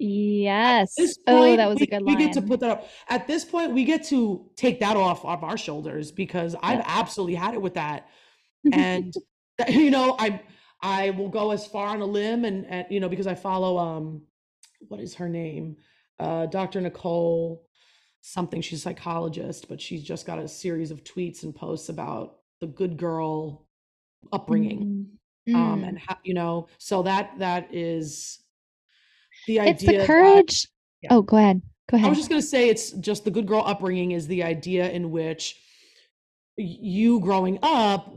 [0.00, 0.94] Yes.
[0.96, 2.16] this oh, that was we, a good line.
[2.16, 2.88] we get to put that up.
[3.08, 7.34] At this point, we get to take that off of our shoulders because I've absolutely
[7.34, 8.08] had it with that.
[8.72, 9.14] And
[9.58, 10.40] that- you know, I
[10.80, 13.78] I will go as far on a limb and, and you know, because I follow
[13.78, 14.22] um
[14.88, 15.76] what is her name?
[16.18, 16.80] Uh Dr.
[16.80, 17.64] Nicole
[18.20, 18.60] something.
[18.60, 22.66] She's a psychologist, but she's just got a series of tweets and posts about the
[22.66, 23.66] good girl
[24.32, 25.06] upbringing.
[25.48, 25.88] Mm, Um mm.
[25.88, 28.40] and how you know, so that that is
[29.46, 30.68] the it's idea it's the that- courage.
[31.02, 31.08] Yeah.
[31.14, 31.62] Oh, go ahead.
[31.88, 34.26] Go ahead I was just going to say it's just the good girl upbringing is
[34.26, 35.56] the idea in which
[36.56, 38.12] you growing up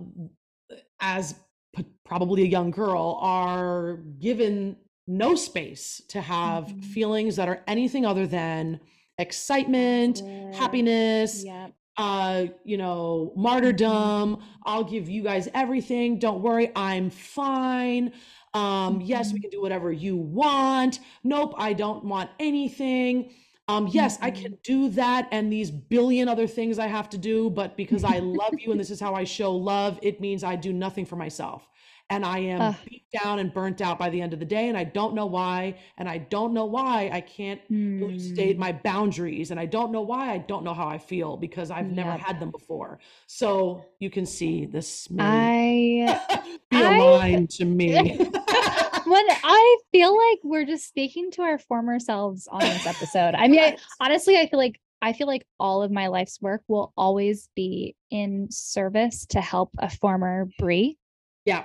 [1.02, 1.36] as
[1.76, 4.78] p- probably a young girl are given
[5.08, 6.86] no space to have Mhm.
[6.86, 8.80] feelings that are anything other than
[9.18, 10.56] excitement, Good.
[10.56, 11.74] happiness, Yep.
[11.98, 14.42] uh, you know, martyrdom.
[14.66, 16.18] I'll give you guys everything.
[16.20, 18.14] Don't worry, I'm fine.
[18.54, 19.42] Um, yes, we Mhm.
[19.44, 21.00] can do whatever you want.
[21.24, 23.32] Nope, I don't want anything.
[23.72, 27.50] Um, yes, I can do that and these billion other things I have to do,
[27.50, 30.58] but because I love you and this is how I show love, it means I
[30.58, 31.70] do nothing for myself.
[32.12, 32.76] And I am Ugh.
[32.88, 35.26] beat down and burnt out by the end of the day, and I don't know
[35.26, 35.78] why.
[35.98, 38.60] And I don't know why I can't elucidate Mm.
[38.60, 41.92] my boundaries and i don't know why i don't know how i feel because i've
[41.92, 42.20] never Yep.
[42.20, 47.66] had them before so you can see this may I be I- a line to
[47.66, 53.36] me when I feel like we're just speaking to our former selves on this episode.
[53.36, 56.64] I mean, I, honestly, I feel like I feel like all of my life's work
[56.68, 60.98] will always be in service to help a former Bri
[61.46, 61.64] yeah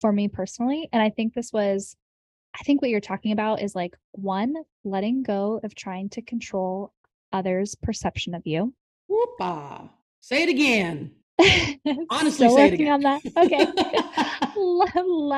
[0.00, 0.88] for me personally.
[0.92, 1.96] And I think this was,
[2.58, 6.92] I think what you're talking about is like one, letting go of trying to control
[7.32, 8.74] others' perception of you.
[9.08, 9.88] Whoop-ah.
[10.20, 11.12] say it again
[12.10, 12.92] Honestly, Still say it working again.
[12.92, 13.22] on that.
[13.36, 13.66] Okay.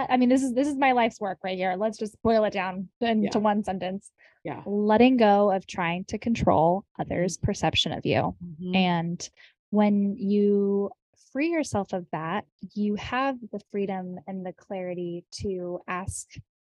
[0.09, 1.75] I mean, this is this is my life's work right here.
[1.77, 3.39] Let's just boil it down into Yeah.
[3.39, 4.11] one sentence.
[4.45, 8.37] yeah Letting go of trying to control others' perception of you.
[8.63, 8.77] Mhm.
[8.77, 9.31] And
[9.71, 10.91] when you
[11.33, 16.27] free yourself of that, you have the freedom and the clarity to ask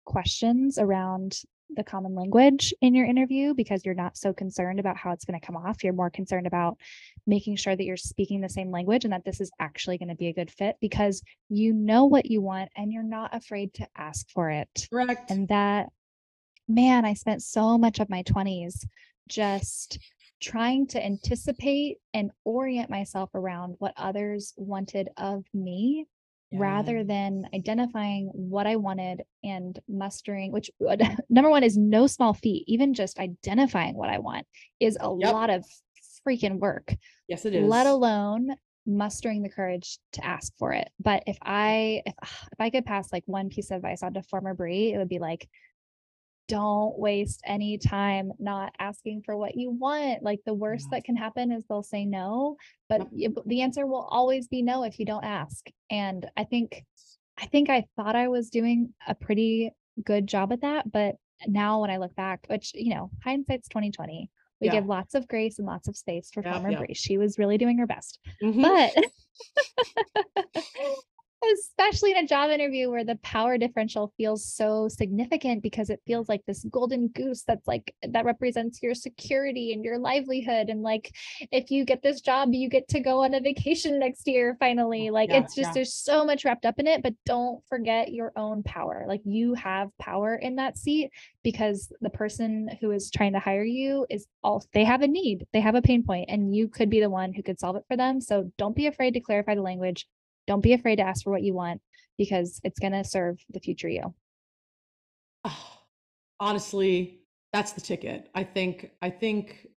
[0.06, 1.40] questions around
[1.76, 5.40] the common language in your interview because you're not so concerned about how it's going
[5.40, 5.84] to come off.
[5.84, 6.78] You're more concerned about
[7.26, 10.16] making sure that you're speaking the same language and that this is actually going to
[10.16, 13.88] be a good fit because you know what you want and you're not afraid to
[13.96, 14.88] ask for it.
[14.92, 15.90] correct And that,
[16.68, 18.86] man, I spent so much of my 20s
[19.28, 20.00] just
[20.44, 26.06] trying to anticipate and orient myself around what others wanted of me
[26.52, 30.70] rather than identifying what I wanted and mustering, which
[31.30, 32.66] number one is no small feat.
[32.68, 34.46] Even just identifying what I want
[34.80, 35.34] is a Yep.
[35.34, 35.66] lot of
[36.26, 36.96] freaking work
[37.28, 40.90] yes it is let alone mustering the courage to ask for it.
[41.00, 44.24] But if I if if I could pass like one piece of advice on to
[44.24, 45.48] former Bri, it would be like
[46.48, 50.24] don't waste any time not asking for what you want.
[50.24, 50.98] Like the worst Yeah.
[50.98, 52.58] that can happen is they'll say no,
[52.90, 53.34] but Yep.
[53.46, 55.68] the answer will always be no if you don't ask.
[55.90, 56.84] And I think
[57.38, 59.72] I think I thought I was doing a pretty
[60.04, 61.16] good job at that, but
[61.48, 64.30] now when I look back, which you know, hindsight's 2020.
[64.62, 64.74] We Yeah.
[64.76, 66.80] give lots of grace and lots of space for Yep, former yep.
[66.80, 66.94] Bri.
[66.94, 68.20] She was really doing her best.
[68.42, 68.62] Mhm.
[68.62, 68.96] But
[71.54, 76.30] especially in a job interview where the power differential feels so significant because it feels
[76.30, 80.70] like this golden goose that's like that represents your security and your livelihood.
[80.70, 81.14] And like
[81.52, 85.10] if you get this job you get to go on a vacation next year finally.
[85.10, 85.74] Like Yeah, it's just yeah.
[85.74, 89.06] there's so much wrapped up in it but don't forget your own power.
[89.08, 91.12] Like you have power in that seat
[91.44, 95.46] because the person who is trying to hire you is all they have a need
[95.54, 97.86] they have a pain point and you could be the one who could solve it
[97.88, 98.22] for them.
[98.22, 100.08] So don't be afraid to clarify the language
[100.48, 101.82] don't be afraid to ask for what you want
[102.18, 104.14] because it's going to serve the future you.
[105.46, 105.82] Ah,
[106.40, 107.20] honestly
[107.52, 108.30] that's the ticket.
[108.34, 109.68] I think i think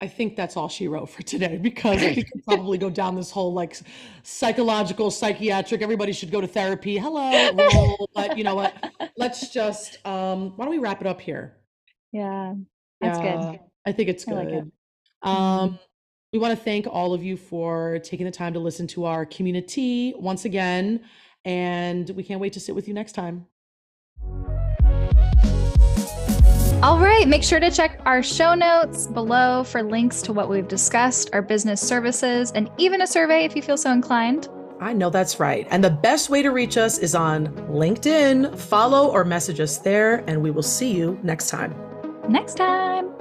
[0.00, 3.30] i think that's all she wrote for today because we could probably go down this
[3.30, 3.76] whole like
[4.22, 6.98] psychological psychiatric everybody should go to therapy.
[6.98, 8.74] Hello roll but you know what?
[9.16, 11.56] Let's just um why don't we wrap it up here?
[12.12, 12.54] Yeah
[13.00, 14.64] that's Yeah, good i think it's I like it.
[14.64, 14.72] good.
[15.22, 15.78] Um
[16.34, 19.24] we want to thank all of you for taking the time to listen to our
[19.24, 21.00] community once again
[21.44, 23.46] and we can't wait to sit with you next time
[26.82, 30.68] All right, make sure to check our show notes below for links to what we've
[30.68, 34.48] discussed, our business services, and even a survey if you feel so inclined.
[34.80, 35.66] I know that's right.
[35.70, 38.58] And the best way to reach us is on LinkedIn.
[38.58, 41.74] Follow or message us there, and we will see you next time.
[42.28, 43.13] Next time.